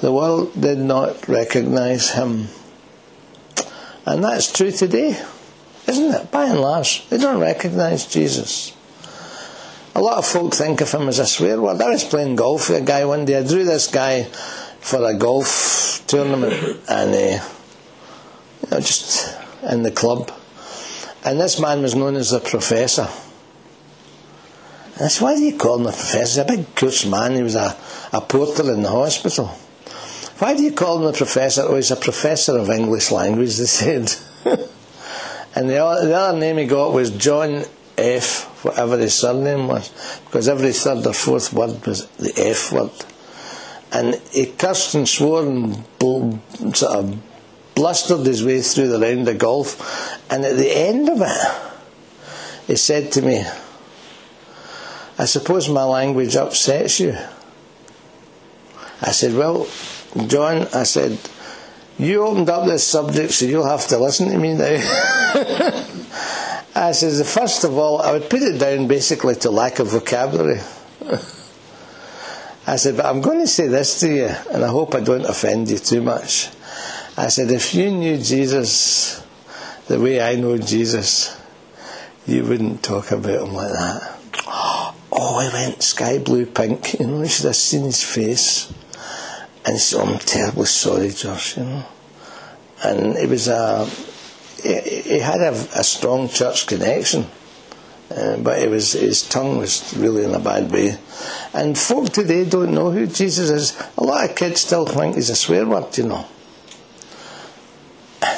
the 0.00 0.12
world 0.12 0.52
did 0.60 0.78
not 0.78 1.28
recognize 1.28 2.10
him. 2.10 2.48
And 4.04 4.24
that's 4.24 4.52
true 4.52 4.70
today, 4.70 5.16
isn't 5.86 6.14
it? 6.14 6.30
By 6.30 6.46
and 6.46 6.60
large, 6.60 7.08
they 7.08 7.18
don't 7.18 7.40
recognize 7.40 8.06
Jesus. 8.06 8.76
A 9.94 10.00
lot 10.00 10.18
of 10.18 10.26
folk 10.26 10.54
think 10.54 10.80
of 10.80 10.90
him 10.90 11.08
as 11.08 11.18
a 11.18 11.26
swear 11.26 11.60
word. 11.60 11.80
I 11.80 11.90
was 11.90 12.04
playing 12.04 12.36
golf 12.36 12.68
with 12.68 12.82
a 12.82 12.84
guy 12.84 13.04
one 13.04 13.24
day. 13.24 13.38
I 13.38 13.46
drew 13.46 13.64
this 13.64 13.86
guy 13.86 14.24
for 14.80 15.04
a 15.04 15.14
golf 15.14 16.02
tournament, 16.06 16.80
and 16.88 17.14
uh, 17.14 17.44
you 18.62 18.70
know, 18.70 18.80
just 18.80 19.38
in 19.62 19.82
the 19.82 19.90
club. 19.90 20.32
And 21.24 21.40
this 21.40 21.60
man 21.60 21.82
was 21.82 21.94
known 21.94 22.16
as 22.16 22.30
the 22.30 22.40
professor. 22.40 23.08
Said, 25.08 25.24
why 25.24 25.34
do 25.34 25.42
you 25.42 25.56
call 25.56 25.78
him 25.78 25.84
the 25.84 25.90
professor? 25.90 26.20
He's 26.20 26.36
a 26.38 26.44
big 26.44 26.74
cuss 26.74 27.04
man. 27.06 27.34
He 27.34 27.42
was 27.42 27.56
a, 27.56 27.76
a 28.12 28.20
porter 28.20 28.72
in 28.72 28.82
the 28.82 28.90
hospital. 28.90 29.46
Why 30.38 30.54
do 30.54 30.62
you 30.62 30.72
call 30.72 30.98
him 30.98 31.04
the 31.04 31.12
professor? 31.12 31.62
Oh, 31.62 31.76
he's 31.76 31.90
a 31.90 31.96
professor 31.96 32.58
of 32.58 32.70
English 32.70 33.10
language, 33.10 33.56
they 33.56 33.64
said. 33.66 34.12
and 35.54 35.68
the, 35.68 35.74
the 35.74 36.14
other 36.14 36.38
name 36.38 36.56
he 36.58 36.66
got 36.66 36.92
was 36.92 37.10
John 37.10 37.64
F, 37.98 38.64
whatever 38.64 38.98
his 38.98 39.14
surname 39.14 39.66
was, 39.68 39.90
because 40.24 40.48
every 40.48 40.72
third 40.72 41.06
or 41.06 41.12
fourth 41.12 41.52
word 41.52 41.84
was 41.86 42.06
the 42.16 42.32
F 42.36 42.72
word. 42.72 42.90
And 43.92 44.20
he 44.32 44.46
cursed 44.46 44.94
and 44.94 45.08
swore 45.08 45.42
and 45.42 45.84
bl- 45.98 46.38
sort 46.72 46.96
of 46.96 47.22
blustered 47.74 48.26
his 48.26 48.44
way 48.44 48.60
through 48.62 48.88
the 48.88 48.98
round 48.98 49.28
of 49.28 49.38
golf. 49.38 50.20
And 50.30 50.44
at 50.44 50.56
the 50.56 50.76
end 50.76 51.08
of 51.08 51.20
it, 51.20 52.66
he 52.66 52.76
said 52.76 53.12
to 53.12 53.22
me, 53.22 53.44
I 55.18 55.26
suppose 55.26 55.68
my 55.68 55.84
language 55.84 56.36
upsets 56.36 57.00
you. 57.00 57.16
I 59.00 59.12
said, 59.12 59.34
Well, 59.34 59.68
John, 60.26 60.66
I 60.74 60.82
said, 60.82 61.18
you 61.98 62.24
opened 62.24 62.50
up 62.50 62.66
this 62.66 62.86
subject, 62.86 63.32
so 63.32 63.46
you'll 63.46 63.68
have 63.68 63.86
to 63.88 63.98
listen 63.98 64.30
to 64.30 64.38
me 64.38 64.54
now. 64.54 64.64
I 66.74 66.92
said, 66.92 67.26
first 67.26 67.64
of 67.64 67.76
all, 67.76 68.00
I 68.00 68.12
would 68.12 68.30
put 68.30 68.42
it 68.42 68.58
down 68.58 68.88
basically 68.88 69.34
to 69.36 69.50
lack 69.50 69.78
of 69.78 69.88
vocabulary. 69.88 70.60
I 72.66 72.76
said, 72.76 72.96
but 72.96 73.06
I'm 73.06 73.20
going 73.20 73.40
to 73.40 73.46
say 73.46 73.68
this 73.68 74.00
to 74.00 74.08
you, 74.08 74.30
and 74.50 74.64
I 74.64 74.68
hope 74.68 74.94
I 74.94 75.00
don't 75.00 75.24
offend 75.24 75.70
you 75.70 75.78
too 75.78 76.00
much. 76.00 76.48
I 77.16 77.28
said, 77.28 77.50
if 77.50 77.74
you 77.74 77.90
knew 77.90 78.16
Jesus 78.16 79.22
the 79.88 80.00
way 80.00 80.20
I 80.20 80.36
know 80.36 80.56
Jesus, 80.56 81.38
you 82.26 82.44
wouldn't 82.44 82.82
talk 82.82 83.10
about 83.10 83.48
him 83.48 83.52
like 83.52 83.72
that. 83.72 84.11
Oh, 85.24 85.38
he 85.38 85.48
went 85.52 85.80
sky 85.84 86.18
blue 86.18 86.46
pink. 86.46 86.98
You 86.98 87.06
know, 87.06 87.22
you 87.22 87.28
should 87.28 87.46
have 87.46 87.54
seen 87.54 87.84
his 87.84 88.02
face. 88.02 88.72
And 89.64 89.74
he 89.74 89.78
said, 89.78 90.00
oh, 90.00 90.14
I'm 90.14 90.18
terribly 90.18 90.66
sorry, 90.66 91.10
Josh, 91.10 91.56
you 91.56 91.62
know. 91.62 91.84
And 92.82 93.16
it 93.16 93.28
was 93.28 93.46
a, 93.46 93.86
he, 94.64 94.80
he 94.80 95.18
had 95.20 95.40
a, 95.40 95.52
a, 95.52 95.84
strong 95.84 96.28
church 96.28 96.66
connection. 96.66 97.26
Uh, 98.10 98.38
but 98.38 98.58
it 98.58 98.68
was 98.68 98.94
his 98.94 99.22
tongue 99.22 99.58
was 99.58 99.96
really 99.96 100.24
in 100.24 100.34
a 100.34 100.40
bad 100.40 100.70
way, 100.72 100.98
and 101.54 101.78
folk 101.78 102.10
today 102.10 102.44
don't 102.44 102.74
know 102.74 102.90
who 102.90 103.06
Jesus 103.06 103.48
is. 103.48 103.82
A 103.96 104.02
lot 104.02 104.28
of 104.28 104.36
kids 104.36 104.60
still 104.60 104.84
think 104.84 105.14
he's 105.14 105.30
a 105.30 105.36
swear 105.36 105.64
word, 105.64 105.96
you 105.96 106.08
know. 106.08 106.26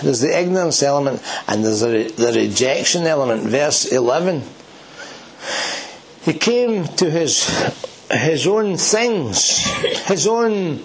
There's 0.03 0.21
the 0.21 0.39
ignorance 0.39 0.83
element 0.83 1.23
and 1.49 1.65
there's 1.65 1.81
the, 1.81 2.13
the 2.17 2.33
rejection 2.39 3.07
element. 3.07 3.43
Verse 3.43 3.87
11. 3.87 4.43
He 6.25 6.33
came 6.33 6.85
to 6.85 7.11
his 7.11 7.45
his 8.11 8.47
own 8.47 8.77
things, 8.77 9.59
his 10.07 10.27
own 10.27 10.77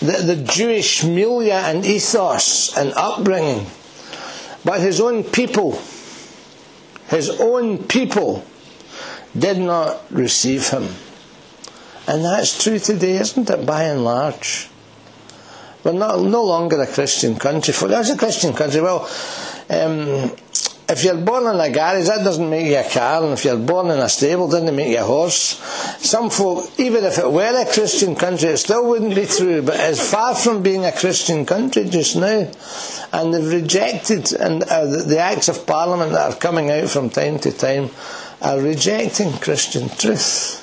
the, 0.00 0.22
the 0.24 0.36
Jewish 0.36 1.02
milieu 1.04 1.52
and 1.52 1.84
ethos 1.84 2.76
and 2.76 2.92
upbringing, 2.94 3.66
but 4.64 4.80
his 4.80 5.00
own 5.00 5.24
people, 5.24 5.80
his 7.08 7.30
own 7.40 7.78
people, 7.84 8.44
did 9.36 9.58
not 9.58 10.02
receive 10.10 10.68
him, 10.68 10.88
and 12.06 12.24
that's 12.24 12.62
true 12.62 12.78
today, 12.78 13.16
isn't 13.16 13.50
it? 13.50 13.66
By 13.66 13.84
and 13.84 14.04
large, 14.04 14.68
we're 15.82 15.92
not 15.92 16.20
no 16.20 16.44
longer 16.44 16.80
a 16.80 16.86
Christian 16.86 17.36
country. 17.36 17.72
For 17.72 17.88
that's 17.88 18.10
a 18.10 18.16
Christian 18.16 18.52
country. 18.52 18.80
Well. 18.80 19.08
Um, 19.70 20.30
if 20.86 21.02
you're 21.02 21.16
born 21.16 21.46
in 21.54 21.60
a 21.60 21.70
garage, 21.70 22.08
that 22.08 22.24
doesn't 22.24 22.50
make 22.50 22.66
you 22.66 22.76
a 22.76 22.84
car, 22.84 23.22
and 23.22 23.32
if 23.32 23.44
you're 23.44 23.56
born 23.56 23.90
in 23.90 23.98
a 23.98 24.08
stable, 24.08 24.48
doesn't 24.48 24.76
make 24.76 24.88
you 24.88 24.98
a 24.98 25.04
horse. 25.04 25.58
Some 25.98 26.28
folk, 26.28 26.68
even 26.78 27.04
if 27.04 27.18
it 27.18 27.30
were 27.30 27.62
a 27.62 27.72
Christian 27.72 28.14
country, 28.14 28.50
it 28.50 28.58
still 28.58 28.86
wouldn't 28.86 29.14
be 29.14 29.24
true, 29.26 29.62
but 29.62 29.76
it's 29.80 30.10
far 30.10 30.34
from 30.34 30.62
being 30.62 30.84
a 30.84 30.92
Christian 30.92 31.46
country 31.46 31.88
just 31.88 32.16
now. 32.16 32.50
And 33.12 33.32
they've 33.32 33.62
rejected, 33.62 34.32
and 34.34 34.62
uh, 34.62 34.84
the, 34.84 35.18
acts 35.18 35.48
of 35.48 35.66
parliament 35.66 36.12
that 36.12 36.32
are 36.32 36.38
coming 36.38 36.70
out 36.70 36.88
from 36.90 37.08
time 37.08 37.38
to 37.40 37.52
time 37.52 37.88
are 38.42 38.60
rejecting 38.60 39.32
Christian 39.32 39.88
truth. 39.88 40.60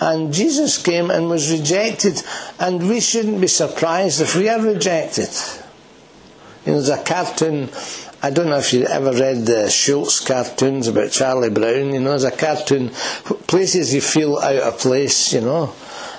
And 0.00 0.32
Jesus 0.32 0.80
came 0.80 1.10
and 1.10 1.28
was 1.28 1.50
rejected, 1.50 2.22
and 2.60 2.88
we 2.88 3.00
shouldn't 3.00 3.40
be 3.40 3.48
surprised 3.48 4.20
if 4.20 4.36
we 4.36 4.48
are 4.48 4.60
rejected. 4.62 5.28
You 6.64 6.72
know, 6.72 6.80
there's 6.80 6.88
a 6.88 7.02
cartoon 7.02 7.68
I 8.22 8.28
don't 8.28 8.50
know 8.50 8.58
if 8.58 8.74
you 8.74 8.84
ever 8.84 9.12
read 9.12 9.46
the 9.46 9.70
Schulz 9.70 10.20
cartoons 10.20 10.88
about 10.88 11.10
Charlie 11.10 11.48
Brown. 11.48 11.94
You 11.94 12.00
know, 12.00 12.10
there's 12.10 12.24
a 12.24 12.30
cartoon, 12.30 12.90
places 13.46 13.94
you 13.94 14.02
feel 14.02 14.36
out 14.38 14.56
of 14.56 14.78
place, 14.78 15.32
you 15.32 15.40
know. 15.40 15.72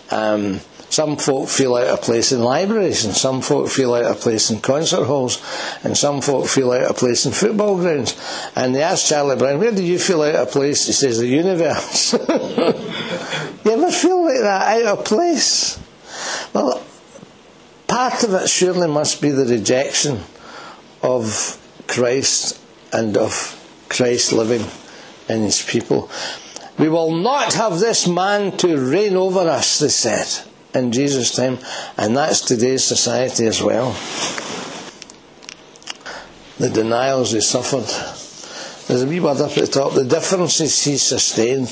Um, 0.09 0.61
some 0.89 1.15
folk 1.15 1.47
feel 1.47 1.75
out 1.75 1.87
of 1.87 2.01
place 2.01 2.31
in 2.31 2.41
libraries, 2.41 3.05
and 3.05 3.15
some 3.15 3.43
folk 3.43 3.69
feel 3.69 3.93
out 3.93 4.05
of 4.05 4.19
place 4.19 4.49
in 4.49 4.61
concert 4.61 5.05
halls, 5.05 5.39
and 5.83 5.95
some 5.95 6.21
folk 6.21 6.47
feel 6.47 6.71
out 6.71 6.89
of 6.89 6.97
place 6.97 7.27
in 7.27 7.33
football 7.33 7.77
grounds. 7.77 8.19
And 8.55 8.73
they 8.73 8.81
ask 8.81 9.07
Charlie 9.07 9.35
Brown, 9.35 9.59
Where 9.59 9.71
do 9.71 9.83
you 9.83 9.99
feel 9.99 10.23
out 10.23 10.35
of 10.35 10.49
place? 10.49 10.87
He 10.87 10.93
says, 10.93 11.19
The 11.19 11.27
universe. 11.27 12.13
you 13.63 13.71
ever 13.71 13.91
feel 13.91 14.25
like 14.25 14.41
that, 14.41 14.85
out 14.85 14.99
of 14.99 15.05
place? 15.05 15.79
Well, 16.51 16.83
part 17.87 18.23
of 18.23 18.33
it 18.33 18.49
surely 18.49 18.87
must 18.87 19.21
be 19.21 19.29
the 19.29 19.45
rejection 19.45 20.19
of 21.03 21.60
Christ 21.91 22.59
and 22.93 23.17
of 23.17 23.57
Christ 23.89 24.31
living 24.31 24.65
in 25.27 25.43
his 25.43 25.61
people. 25.61 26.09
We 26.79 26.89
will 26.89 27.11
not 27.11 27.53
have 27.53 27.79
this 27.79 28.07
man 28.07 28.57
to 28.57 28.77
reign 28.77 29.15
over 29.15 29.41
us, 29.41 29.79
they 29.79 29.89
said 29.89 30.27
in 30.73 30.93
Jesus' 30.93 31.35
time, 31.35 31.59
and 31.97 32.15
that's 32.15 32.41
today's 32.41 32.83
society 32.83 33.45
as 33.45 33.61
well. 33.61 33.91
The 36.59 36.69
denials 36.69 37.31
he 37.31 37.41
suffered. 37.41 37.87
There's 38.87 39.03
a 39.03 39.07
wee 39.07 39.19
word 39.19 39.41
up 39.41 39.51
at 39.51 39.65
the 39.65 39.67
top. 39.67 39.93
The 39.93 40.05
differences 40.05 40.83
he 40.83 40.97
sustained. 40.97 41.67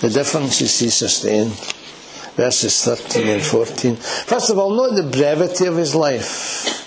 The 0.00 0.10
differences 0.10 0.78
he 0.78 0.90
sustained. 0.90 1.52
Verses 2.36 2.84
13 2.84 3.28
and 3.28 3.42
14. 3.42 3.96
First 3.96 4.50
of 4.50 4.58
all, 4.58 4.70
note 4.70 4.94
the 4.94 5.10
brevity 5.10 5.66
of 5.66 5.76
his 5.76 5.94
life. 5.94 6.83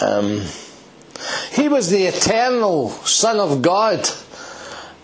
Um, 0.00 0.42
he 1.52 1.68
was 1.68 1.90
the 1.90 2.04
eternal 2.04 2.90
Son 2.90 3.40
of 3.40 3.62
God, 3.62 4.08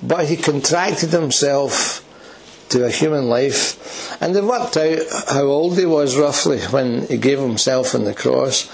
but 0.03 0.27
he 0.27 0.37
contracted 0.37 1.11
himself 1.11 2.05
to 2.71 2.85
a 2.85 2.91
human 2.91 3.29
life. 3.29 4.21
And 4.21 4.35
they 4.35 4.41
worked 4.41 4.77
out 4.77 4.99
how 5.29 5.45
old 5.45 5.79
he 5.79 5.87
was 5.87 6.17
roughly 6.17 6.61
when 6.61 7.07
he 7.07 7.17
gave 7.17 7.39
himself 7.39 7.95
on 7.95 8.05
the 8.05 8.15
cross. 8.15 8.69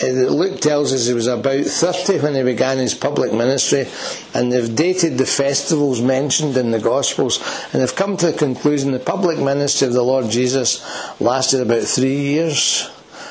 Luke 0.00 0.60
tells 0.60 0.92
us 0.92 1.06
he 1.06 1.14
was 1.14 1.26
about 1.26 1.64
30 1.64 2.20
when 2.20 2.34
he 2.34 2.42
began 2.44 2.78
his 2.78 2.94
public 2.94 3.32
ministry, 3.32 3.86
and 4.32 4.52
they've 4.52 4.74
dated 4.74 5.18
the 5.18 5.26
festivals 5.26 6.00
mentioned 6.00 6.56
in 6.56 6.70
the 6.70 6.78
Gospels, 6.78 7.40
and 7.72 7.82
they've 7.82 7.96
come 7.96 8.16
to 8.16 8.30
the 8.30 8.38
conclusion 8.38 8.92
the 8.92 9.00
public 9.00 9.38
ministry 9.38 9.88
of 9.88 9.94
the 9.94 10.02
Lord 10.02 10.30
Jesus 10.30 10.84
lasted 11.20 11.60
about 11.60 11.82
three 11.82 12.16
years. 12.16 12.88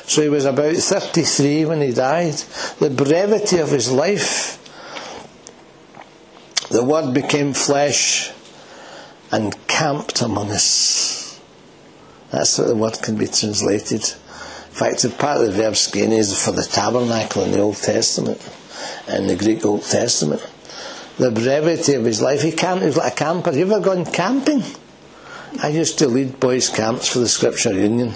So 0.08 0.22
he 0.22 0.28
was 0.28 0.46
about 0.46 0.74
33 0.74 1.66
when 1.66 1.80
he 1.82 1.92
died. 1.92 2.34
The 2.80 2.90
brevity 2.90 3.58
of 3.58 3.70
his 3.70 3.92
life. 3.92 4.56
The 6.70 6.82
Word 6.82 7.14
became 7.14 7.52
flesh 7.52 8.32
and 9.30 9.54
camped 9.66 10.22
among 10.22 10.50
us. 10.50 11.40
That's 12.30 12.58
what 12.58 12.68
the 12.68 12.76
word 12.76 12.98
can 13.02 13.16
be 13.16 13.26
translated. 13.26 14.02
In 14.02 14.74
fact, 14.74 15.18
part 15.18 15.40
of 15.40 15.46
the 15.46 15.52
verb 15.52 15.76
skene 15.76 16.12
is 16.12 16.42
for 16.42 16.52
the 16.52 16.62
tabernacle 16.62 17.42
in 17.42 17.52
the 17.52 17.60
Old 17.60 17.76
Testament, 17.76 18.40
in 19.08 19.26
the 19.26 19.36
Greek 19.36 19.64
Old 19.64 19.82
Testament. 19.82 20.46
The 21.16 21.30
brevity 21.30 21.94
of 21.94 22.04
his 22.04 22.22
life, 22.22 22.42
he 22.42 22.52
camped, 22.52 22.82
he 22.82 22.86
was 22.86 22.96
like 22.96 23.12
a 23.12 23.16
camper. 23.16 23.50
Have 23.50 23.58
you 23.58 23.64
ever 23.64 23.80
gone 23.80 24.04
camping? 24.04 24.62
I 25.62 25.68
used 25.68 25.98
to 25.98 26.08
lead 26.08 26.38
boys' 26.38 26.68
camps 26.68 27.12
for 27.12 27.20
the 27.20 27.28
Scripture 27.28 27.72
Union, 27.72 28.12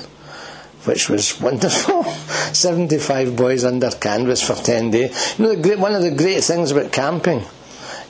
which 0.85 1.09
was 1.09 1.41
wonderful. 1.41 2.05
75 2.53 3.37
boys 3.37 3.65
under 3.65 3.91
canvas 3.91 4.43
for 4.43 4.55
10 4.55 4.91
days. 4.91 5.39
You 5.39 5.47
know, 5.47 5.63
great, 5.63 5.79
one 5.79 5.95
of 5.95 6.03
the 6.03 6.11
great 6.11 6.45
things 6.45 6.71
about 6.71 6.93
camping, 6.93 7.43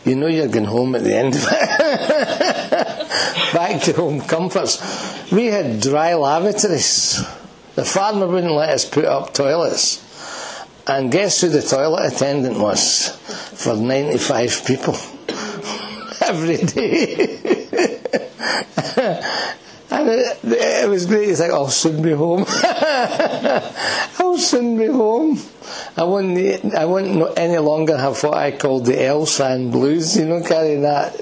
you 0.05 0.17
know 0.17 0.27
you're 0.27 0.49
going 0.49 0.65
home 0.65 0.97
at 0.97 1.05
the 1.05 1.15
end 1.15 1.37
of 1.37 1.43
it. 1.43 1.51
Back 3.53 3.83
to 3.83 3.93
home 3.93 4.21
comforts. 4.23 5.31
We 5.31 5.47
had 5.47 5.81
dry 5.81 6.15
lavatories. 6.15 7.23
The 7.75 7.85
farmer 7.85 8.27
wouldn't 8.27 8.53
let 8.53 8.71
us 8.71 8.85
put 8.85 9.05
up 9.05 9.33
toilets. 9.33 10.01
And 10.87 11.13
guess 11.13 11.41
who 11.41 11.49
the 11.49 11.63
toilet 11.63 12.13
attendant 12.13 12.59
was 12.59 13.11
for 13.55 13.77
95 13.77 14.65
people? 14.67 14.95
Every 16.21 16.57
day. 16.57 17.39
And 20.01 20.09
it, 20.09 20.39
it, 20.45 20.89
was 20.89 21.07
great. 21.07 21.29
He's 21.29 21.41
like, 21.41 21.51
I'll 21.51 21.69
soon 21.69 22.03
be 22.03 22.13
home. 22.13 22.45
I'll 22.49 24.39
soon 24.39 24.79
be 24.79 24.87
home. 24.87 25.39
I 25.97 26.05
wouldn't, 26.05 26.75
I 26.75 26.85
wouldn't 26.85 27.39
any 27.39 27.59
longer 27.59 27.97
have 27.97 28.23
what 28.23 28.35
I 28.35 28.53
called 28.53 28.87
the 28.87 28.93
Elsan 28.93 29.71
blues, 29.71 30.17
you 30.17 30.27
know, 30.27 30.43
carrying 30.43 30.83
that 30.83 31.19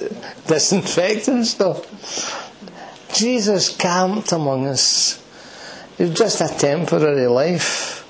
disinfectant 0.47 1.47
stuff. 1.47 2.47
Jesus 3.15 3.75
camped 3.77 4.33
among 4.33 4.67
us. 4.67 5.21
It 5.99 6.11
was 6.11 6.19
just 6.19 6.41
a 6.41 6.49
temporary 6.49 7.27
life 7.27 8.07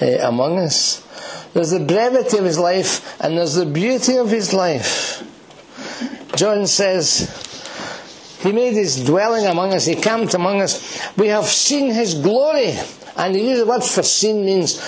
uh, 0.00 0.06
among 0.28 0.58
us. 0.58 1.04
There's 1.52 1.70
the 1.70 1.80
brevity 1.80 2.38
of 2.38 2.44
his 2.44 2.58
life 2.58 3.20
and 3.20 3.36
there's 3.36 3.54
the 3.54 3.66
beauty 3.66 4.16
of 4.16 4.30
his 4.30 4.54
life. 4.54 5.24
John 6.36 6.66
says, 6.66 7.47
He 8.40 8.52
made 8.52 8.74
his 8.74 9.04
dwelling 9.04 9.46
among 9.46 9.74
us, 9.74 9.86
He 9.86 9.96
camped 9.96 10.34
among 10.34 10.62
us. 10.62 11.16
We 11.16 11.28
have 11.28 11.46
seen 11.46 11.92
His 11.92 12.14
glory. 12.14 12.74
And 13.18 13.34
he 13.34 13.48
uses 13.48 13.64
the 13.64 13.70
word 13.70 13.82
for 13.82 14.04
seen 14.04 14.46
means 14.46 14.80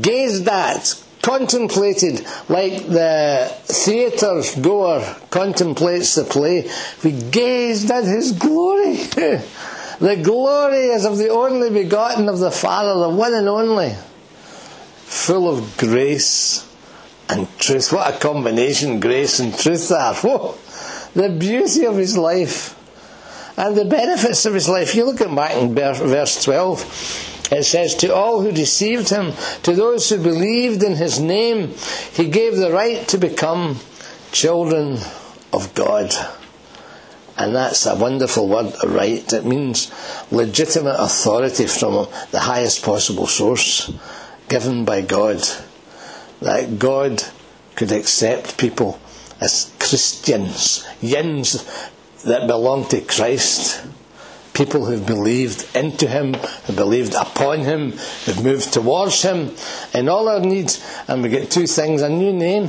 gazed 0.00 0.48
at, 0.48 0.94
contemplated, 1.20 2.24
like 2.48 2.86
the 2.86 3.54
theatre 3.64 4.40
goer 4.62 5.16
contemplates 5.28 6.14
the 6.14 6.24
play. 6.24 6.70
We 7.04 7.12
gazed 7.12 7.90
at 7.90 8.04
his 8.04 8.32
glory. 8.32 8.96
the 8.96 10.20
glory 10.24 10.86
is 10.86 11.04
of 11.04 11.18
the 11.18 11.28
only 11.28 11.68
begotten 11.68 12.30
of 12.30 12.38
the 12.38 12.50
Father, 12.50 12.98
the 12.98 13.10
one 13.10 13.34
and 13.34 13.46
only, 13.46 13.94
full 15.04 15.46
of 15.46 15.76
grace 15.76 16.66
and 17.28 17.46
truth. 17.58 17.92
What 17.92 18.14
a 18.14 18.18
combination, 18.18 19.00
grace 19.00 19.38
and 19.38 19.56
truth 19.56 19.92
are. 19.92 20.14
Whoa. 20.14 20.56
The 21.14 21.28
beauty 21.28 21.84
of 21.86 21.96
his 21.96 22.16
life 22.16 22.76
and 23.56 23.76
the 23.76 23.84
benefits 23.84 24.46
of 24.46 24.54
his 24.54 24.68
life. 24.68 24.94
You 24.94 25.04
look 25.04 25.20
at 25.20 25.34
back 25.34 25.56
in 25.56 25.74
verse 25.74 26.42
12. 26.42 27.48
It 27.52 27.64
says, 27.64 27.94
To 27.96 28.14
all 28.14 28.40
who 28.40 28.50
received 28.52 29.08
him, 29.08 29.32
to 29.64 29.74
those 29.74 30.08
who 30.08 30.22
believed 30.22 30.82
in 30.82 30.94
his 30.94 31.18
name, 31.18 31.74
he 32.12 32.28
gave 32.28 32.56
the 32.56 32.70
right 32.70 33.06
to 33.08 33.18
become 33.18 33.78
children 34.32 34.98
of 35.52 35.74
God. 35.74 36.12
And 37.36 37.54
that's 37.54 37.86
a 37.86 37.96
wonderful 37.96 38.48
word, 38.48 38.74
right. 38.84 39.30
It 39.32 39.44
means 39.44 39.90
legitimate 40.30 40.96
authority 40.98 41.66
from 41.66 42.06
the 42.30 42.40
highest 42.40 42.84
possible 42.84 43.26
source, 43.26 43.92
given 44.48 44.84
by 44.84 45.00
God. 45.00 45.42
That 46.40 46.78
God 46.78 47.22
could 47.76 47.92
accept 47.92 48.58
people 48.58 49.00
as 49.40 49.72
Christians, 49.78 50.86
yins 51.00 51.64
that 52.24 52.46
belong 52.46 52.86
to 52.88 53.00
Christ 53.00 53.82
people 54.60 54.84
who've 54.84 55.06
believed 55.06 55.74
into 55.74 56.06
Him, 56.06 56.34
who 56.34 56.74
believed 56.74 57.14
upon 57.14 57.60
Him, 57.60 57.92
who've 57.92 58.44
moved 58.44 58.72
towards 58.72 59.22
Him 59.22 59.54
in 59.94 60.06
all 60.06 60.28
our 60.28 60.40
needs, 60.40 60.84
and 61.08 61.22
we 61.22 61.30
get 61.30 61.50
two 61.50 61.66
things 61.66 62.02
a 62.02 62.10
new 62.10 62.32
name. 62.32 62.68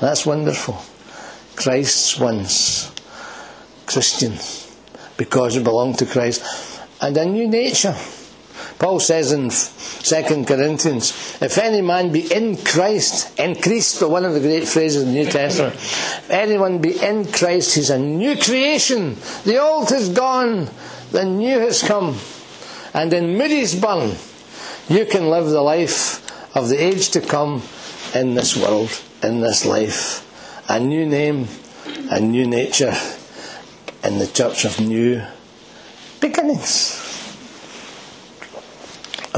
That's 0.00 0.24
wonderful. 0.24 0.80
Christ's 1.54 2.18
ones, 2.18 2.90
Christians, 3.84 4.74
because 5.18 5.54
we 5.54 5.62
belong 5.62 5.94
to 5.96 6.06
Christ, 6.06 6.42
and 7.00 7.14
a 7.16 7.26
new 7.26 7.46
nature. 7.46 7.94
Paul 8.78 9.00
says 9.00 9.32
in 9.32 9.50
2 9.50 10.44
Corinthians, 10.44 11.10
if 11.42 11.58
any 11.58 11.82
man 11.82 12.12
be 12.12 12.32
in 12.32 12.56
Christ, 12.56 13.38
in 13.38 13.56
Christ, 13.56 14.02
one 14.02 14.24
of 14.24 14.34
the 14.34 14.40
great 14.40 14.68
phrases 14.68 15.02
in 15.02 15.08
the 15.08 15.24
New 15.24 15.30
Testament, 15.30 15.74
if 15.74 16.30
anyone 16.30 16.78
be 16.78 17.02
in 17.02 17.24
Christ, 17.30 17.74
he's 17.74 17.90
a 17.90 17.98
new 17.98 18.36
creation. 18.36 19.16
The 19.44 19.60
old 19.60 19.90
is 19.90 20.10
gone, 20.10 20.68
the 21.10 21.24
new 21.24 21.58
has 21.58 21.82
come. 21.82 22.16
And 22.94 23.12
in 23.12 23.36
Moodiesburn, 23.36 24.16
you 24.88 25.06
can 25.06 25.28
live 25.28 25.46
the 25.46 25.60
life 25.60 26.24
of 26.56 26.68
the 26.68 26.76
age 26.76 27.10
to 27.10 27.20
come 27.20 27.62
in 28.14 28.34
this 28.34 28.56
world, 28.56 28.90
in 29.24 29.40
this 29.40 29.66
life. 29.66 30.24
A 30.70 30.78
new 30.78 31.04
name, 31.04 31.48
a 32.10 32.20
new 32.20 32.46
nature 32.46 32.94
in 34.04 34.18
the 34.18 34.26
church 34.28 34.64
of 34.64 34.78
new 34.78 35.20
beginnings. 36.20 37.07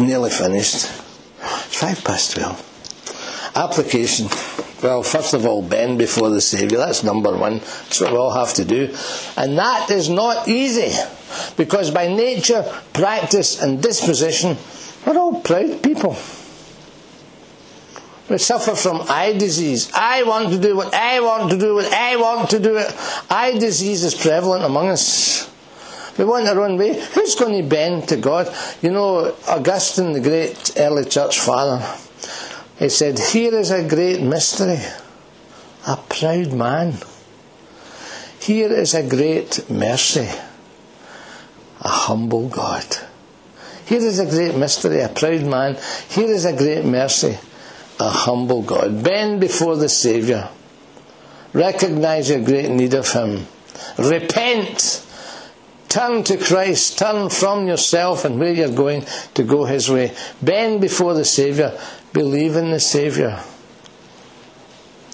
I'm 0.00 0.06
nearly 0.06 0.30
finished. 0.30 0.76
It's 0.76 1.76
five 1.78 2.02
past 2.02 2.34
twelve. 2.34 2.56
Application. 3.54 4.28
Well, 4.82 5.02
first 5.02 5.34
of 5.34 5.44
all, 5.44 5.60
bend 5.60 5.98
before 5.98 6.30
the 6.30 6.40
Saviour. 6.40 6.78
That's 6.80 7.04
number 7.04 7.36
one. 7.36 7.58
That's 7.58 8.00
what 8.00 8.12
we 8.12 8.16
all 8.16 8.32
have 8.32 8.54
to 8.54 8.64
do. 8.64 8.96
And 9.36 9.58
that 9.58 9.90
is 9.90 10.08
not 10.08 10.48
easy. 10.48 10.96
Because 11.58 11.90
by 11.90 12.08
nature, 12.08 12.62
practice, 12.94 13.60
and 13.60 13.82
disposition, 13.82 14.56
we're 15.06 15.18
all 15.18 15.42
proud 15.42 15.82
people. 15.82 16.16
We 18.30 18.38
suffer 18.38 18.74
from 18.74 19.02
eye 19.06 19.34
disease. 19.36 19.90
I 19.92 20.22
want 20.22 20.50
to 20.50 20.58
do 20.58 20.76
what 20.76 20.94
I 20.94 21.20
want 21.20 21.50
to 21.50 21.58
do, 21.58 21.74
what 21.74 21.92
I 21.92 22.16
want 22.16 22.48
to 22.50 22.58
do. 22.58 22.82
Eye 23.28 23.58
disease 23.58 24.02
is 24.02 24.14
prevalent 24.14 24.64
among 24.64 24.88
us. 24.88 25.50
We 26.20 26.26
want 26.26 26.46
our 26.48 26.60
own 26.60 26.76
way. 26.76 27.02
Who's 27.14 27.34
going 27.34 27.56
to 27.62 27.66
bend 27.66 28.08
to 28.08 28.18
God? 28.18 28.54
You 28.82 28.90
know, 28.90 29.34
Augustine, 29.48 30.12
the 30.12 30.20
great 30.20 30.72
early 30.76 31.06
church 31.06 31.40
father, 31.40 31.82
he 32.78 32.90
said, 32.90 33.18
Here 33.18 33.54
is 33.54 33.70
a 33.70 33.88
great 33.88 34.20
mystery. 34.20 34.80
A 35.88 35.96
proud 35.96 36.52
man. 36.52 36.92
Here 38.38 38.70
is 38.70 38.92
a 38.92 39.08
great 39.08 39.70
mercy. 39.70 40.28
A 41.80 41.88
humble 41.88 42.50
God. 42.50 42.84
Here 43.86 44.00
is 44.00 44.18
a 44.18 44.26
great 44.26 44.54
mystery, 44.54 45.00
a 45.00 45.08
proud 45.08 45.46
man. 45.46 45.78
Here 46.10 46.28
is 46.28 46.44
a 46.44 46.54
great 46.54 46.84
mercy, 46.84 47.38
a 47.98 48.10
humble 48.10 48.60
God. 48.60 49.02
Bend 49.02 49.40
before 49.40 49.76
the 49.76 49.88
Saviour. 49.88 50.50
Recognize 51.54 52.28
your 52.28 52.44
great 52.44 52.70
need 52.70 52.92
of 52.92 53.10
Him. 53.10 53.46
Repent 53.96 55.06
Turn 55.90 56.22
to 56.22 56.38
Christ. 56.38 57.00
Turn 57.00 57.28
from 57.28 57.66
yourself 57.66 58.24
and 58.24 58.38
where 58.38 58.54
you're 58.54 58.72
going 58.72 59.04
to 59.34 59.42
go 59.42 59.64
His 59.64 59.90
way. 59.90 60.14
Bend 60.40 60.80
before 60.80 61.14
the 61.14 61.24
Saviour. 61.24 61.76
Believe 62.12 62.54
in 62.54 62.70
the 62.70 62.78
Saviour. 62.78 63.40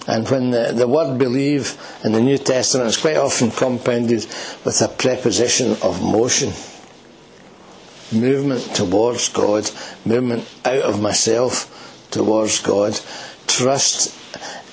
And 0.07 0.29
when 0.29 0.51
the, 0.51 0.73
the 0.73 0.87
word 0.87 1.17
believe 1.17 1.75
in 2.05 2.11
the 2.11 2.21
New 2.21 2.37
Testament 2.37 2.89
is 2.89 2.97
quite 2.97 3.17
often 3.17 3.49
compounded 3.49 4.25
with 4.63 4.81
a 4.81 4.87
preposition 4.87 5.71
of 5.81 6.01
motion. 6.03 6.53
Movement 8.11 8.61
towards 8.75 9.29
God, 9.29 9.69
movement 10.05 10.47
out 10.63 10.83
of 10.83 11.01
myself 11.01 12.07
towards 12.11 12.61
God. 12.61 12.97
Trust 13.47 14.16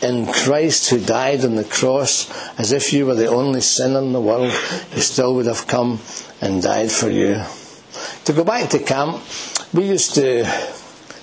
in 0.04 0.26
Christ 0.26 0.90
who 0.90 1.00
died 1.00 1.44
on 1.44 1.56
the 1.56 1.64
cross 1.64 2.30
as 2.58 2.72
if 2.72 2.92
you 2.92 3.06
were 3.06 3.14
the 3.14 3.28
only 3.28 3.60
sinner 3.60 4.00
in 4.00 4.12
the 4.12 4.20
world, 4.20 4.52
he 4.92 5.00
still 5.00 5.34
would 5.36 5.46
have 5.46 5.66
come 5.66 5.98
and 6.40 6.62
died 6.62 6.92
for 6.92 7.08
you. 7.08 7.42
To 8.26 8.32
go 8.32 8.44
back 8.44 8.70
to 8.70 8.78
camp, 8.78 9.22
we 9.72 9.88
used 9.88 10.14
to 10.14 10.44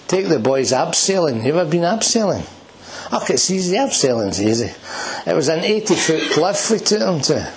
take 0.07 0.27
the 0.27 0.39
boys 0.39 0.71
abseiling. 0.71 1.45
You 1.45 1.57
ever 1.57 1.69
been 1.69 1.81
abseiling? 1.81 2.45
Oh, 3.13 3.25
it's 3.29 3.51
easy. 3.51 3.75
Abseiling's 3.75 4.41
easy. 4.41 4.71
It 5.29 5.35
was 5.35 5.47
an 5.47 5.59
80 5.59 5.95
foot 5.95 6.31
cliff 6.31 6.71
we 6.71 6.79
took 6.79 6.99
them 6.99 7.21
to. 7.21 7.53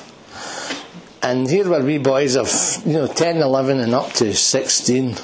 And 1.22 1.48
here 1.48 1.68
were 1.68 1.82
we 1.82 1.98
boys 1.98 2.36
of, 2.36 2.48
you 2.84 2.94
know, 2.94 3.06
10, 3.06 3.38
11 3.38 3.80
and 3.80 3.94
up 3.94 4.12
to 4.14 4.34
16. 4.34 5.16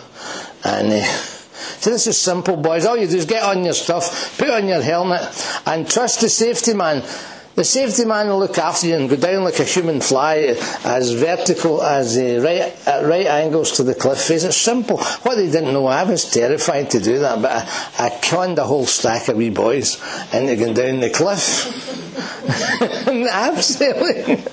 And 0.64 0.92
uh, 0.92 1.29
so 1.80 1.88
this 1.88 2.06
is 2.06 2.18
simple, 2.20 2.58
boys. 2.58 2.84
All 2.84 2.96
you 2.96 3.06
do 3.06 3.16
is 3.16 3.24
get 3.24 3.42
on 3.42 3.64
your 3.64 3.72
stuff, 3.72 4.36
put 4.36 4.50
on 4.50 4.68
your 4.68 4.82
helmet, 4.82 5.22
and 5.66 5.88
trust 5.88 6.20
the 6.20 6.28
safety 6.28 6.74
man. 6.74 7.02
The 7.54 7.64
safety 7.64 8.04
man 8.04 8.28
will 8.28 8.38
look 8.38 8.58
after 8.58 8.86
you 8.86 8.96
and 8.96 9.08
go 9.08 9.16
down 9.16 9.44
like 9.44 9.58
a 9.60 9.64
human 9.64 10.02
fly, 10.02 10.54
as 10.84 11.12
vertical 11.12 11.82
as 11.82 12.18
uh, 12.18 12.42
right 12.44 12.86
at 12.86 13.06
right 13.06 13.26
angles 13.26 13.72
to 13.78 13.82
the 13.82 13.94
cliff 13.94 14.18
face. 14.18 14.44
It's 14.44 14.58
simple. 14.58 14.98
What 14.98 15.36
they 15.36 15.50
didn't 15.50 15.72
know, 15.72 15.86
I 15.86 16.04
was 16.04 16.30
terrified 16.30 16.90
to 16.90 17.00
do 17.00 17.20
that, 17.20 17.40
but 17.40 17.50
I, 17.50 18.06
I 18.06 18.10
conned 18.20 18.58
a 18.58 18.64
whole 18.64 18.84
stack 18.84 19.28
of 19.28 19.38
wee 19.38 19.48
boys 19.48 19.96
into 20.34 20.56
going 20.56 20.74
down 20.74 21.00
the 21.00 21.08
cliff. 21.08 21.66
Absolutely. 23.08 24.44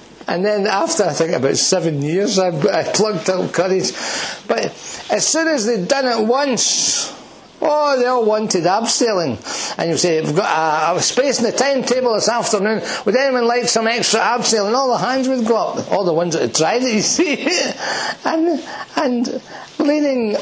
And 0.28 0.44
then 0.44 0.66
after 0.66 1.04
I 1.04 1.12
think 1.12 1.32
about 1.32 1.56
seven 1.56 2.02
years, 2.02 2.38
I, 2.38 2.48
I 2.48 2.82
plugged 2.82 3.30
up 3.30 3.52
courage. 3.52 3.92
But 4.48 4.64
as 5.10 5.26
soon 5.26 5.48
as 5.48 5.66
they'd 5.66 5.86
done 5.86 6.06
it 6.06 6.26
once, 6.26 7.14
oh, 7.60 7.98
they 7.98 8.06
all 8.06 8.24
wanted 8.24 8.64
abseiling. 8.64 9.38
And 9.78 9.90
you 9.90 9.96
say, 9.96 10.20
we've 10.20 10.34
got 10.34 10.94
a, 10.94 10.98
a, 10.98 11.02
space 11.02 11.38
in 11.38 11.44
the 11.44 11.52
timetable 11.52 12.14
this 12.14 12.28
afternoon. 12.28 12.82
Would 13.04 13.16
anyone 13.16 13.46
like 13.46 13.68
some 13.68 13.86
extra 13.86 14.20
abseiling? 14.20 14.74
All 14.74 14.90
the 14.90 14.98
hands 14.98 15.28
would 15.28 15.46
go 15.46 15.56
up. 15.56 15.92
All 15.92 16.04
the 16.04 16.12
ones 16.12 16.34
that 16.34 16.42
had 16.42 16.54
tried 16.54 16.82
it, 16.82 16.94
you 16.94 17.02
see. 17.02 17.46
and, 18.24 18.64
and 18.96 19.42
leaning, 19.78 20.36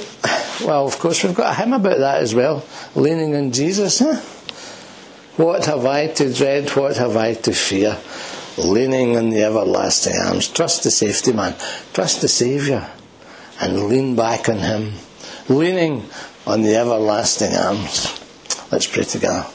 well, 0.64 0.86
of 0.86 0.98
course, 0.98 1.22
we've 1.22 1.34
got 1.34 1.52
a 1.52 1.54
hymn 1.54 1.74
about 1.74 1.98
that 1.98 2.22
as 2.22 2.34
well. 2.34 2.64
Leaning 2.94 3.36
on 3.36 3.52
Jesus, 3.52 3.98
huh? 3.98 4.20
What 5.36 5.66
have 5.66 5.84
I 5.84 6.06
to 6.06 6.32
dread? 6.32 6.70
What 6.70 6.96
have 6.96 7.16
I 7.16 7.34
to 7.34 7.52
fear? 7.52 7.98
Leaning 8.58 9.16
on 9.16 9.30
the 9.30 9.42
everlasting 9.42 10.14
arms. 10.16 10.48
Trust 10.48 10.84
the 10.84 10.90
safety 10.90 11.32
man. 11.32 11.54
Trust 11.92 12.20
the 12.20 12.28
Saviour. 12.28 12.88
And 13.60 13.86
lean 13.86 14.16
back 14.16 14.48
on 14.48 14.58
Him. 14.58 14.92
Leaning 15.48 16.04
on 16.46 16.62
the 16.62 16.76
everlasting 16.76 17.54
arms. 17.54 18.20
Let's 18.70 18.86
pray 18.86 19.04
together. 19.04 19.46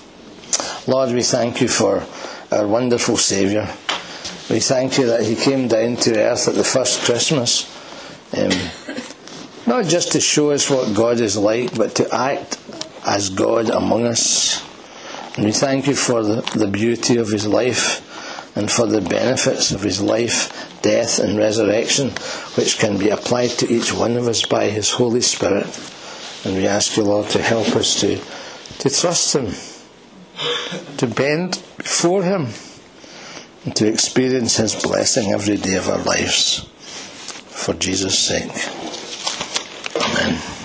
Lord, 0.87 1.11
we 1.11 1.23
thank 1.23 1.61
you 1.61 1.67
for 1.67 2.03
our 2.51 2.67
wonderful 2.67 3.17
Saviour. 3.17 3.67
We 4.49 4.59
thank 4.59 4.97
you 4.97 5.07
that 5.07 5.23
He 5.23 5.35
came 5.35 5.67
down 5.67 5.97
to 5.97 6.17
earth 6.17 6.47
at 6.47 6.55
the 6.55 6.63
first 6.63 7.03
Christmas. 7.03 7.67
Um, 8.35 8.51
not 9.67 9.85
just 9.85 10.13
to 10.13 10.19
show 10.19 10.51
us 10.51 10.69
what 10.69 10.95
God 10.95 11.19
is 11.19 11.37
like, 11.37 11.75
but 11.75 11.95
to 11.95 12.13
act 12.13 12.57
as 13.05 13.29
God 13.29 13.69
among 13.69 14.05
us. 14.05 14.65
And 15.35 15.45
we 15.45 15.51
thank 15.51 15.87
you 15.87 15.95
for 15.95 16.23
the, 16.23 16.41
the 16.55 16.67
beauty 16.67 17.17
of 17.17 17.29
His 17.29 17.45
life 17.45 18.05
and 18.55 18.71
for 18.71 18.87
the 18.87 19.01
benefits 19.01 19.71
of 19.71 19.81
his 19.81 20.01
life, 20.01 20.81
death, 20.81 21.19
and 21.19 21.37
resurrection, 21.37 22.09
which 22.55 22.79
can 22.79 22.97
be 22.97 23.09
applied 23.09 23.51
to 23.51 23.71
each 23.71 23.93
one 23.93 24.15
of 24.15 24.27
us 24.27 24.45
by 24.45 24.65
his 24.65 24.91
Holy 24.91 25.21
Spirit. 25.21 25.67
And 26.45 26.55
we 26.55 26.67
ask 26.67 26.97
you, 26.97 27.03
Lord, 27.03 27.29
to 27.29 27.41
help 27.41 27.67
us 27.75 27.99
to, 28.01 28.17
to 28.79 28.89
trust 28.89 29.35
him, 29.35 29.53
to 30.97 31.07
bend 31.07 31.61
before 31.77 32.23
him, 32.23 32.47
and 33.65 33.75
to 33.75 33.87
experience 33.87 34.57
his 34.57 34.75
blessing 34.75 35.31
every 35.31 35.57
day 35.57 35.75
of 35.75 35.89
our 35.89 36.03
lives. 36.03 36.65
For 37.49 37.73
Jesus' 37.73 38.17
sake. 38.17 38.51
Amen. 39.95 40.58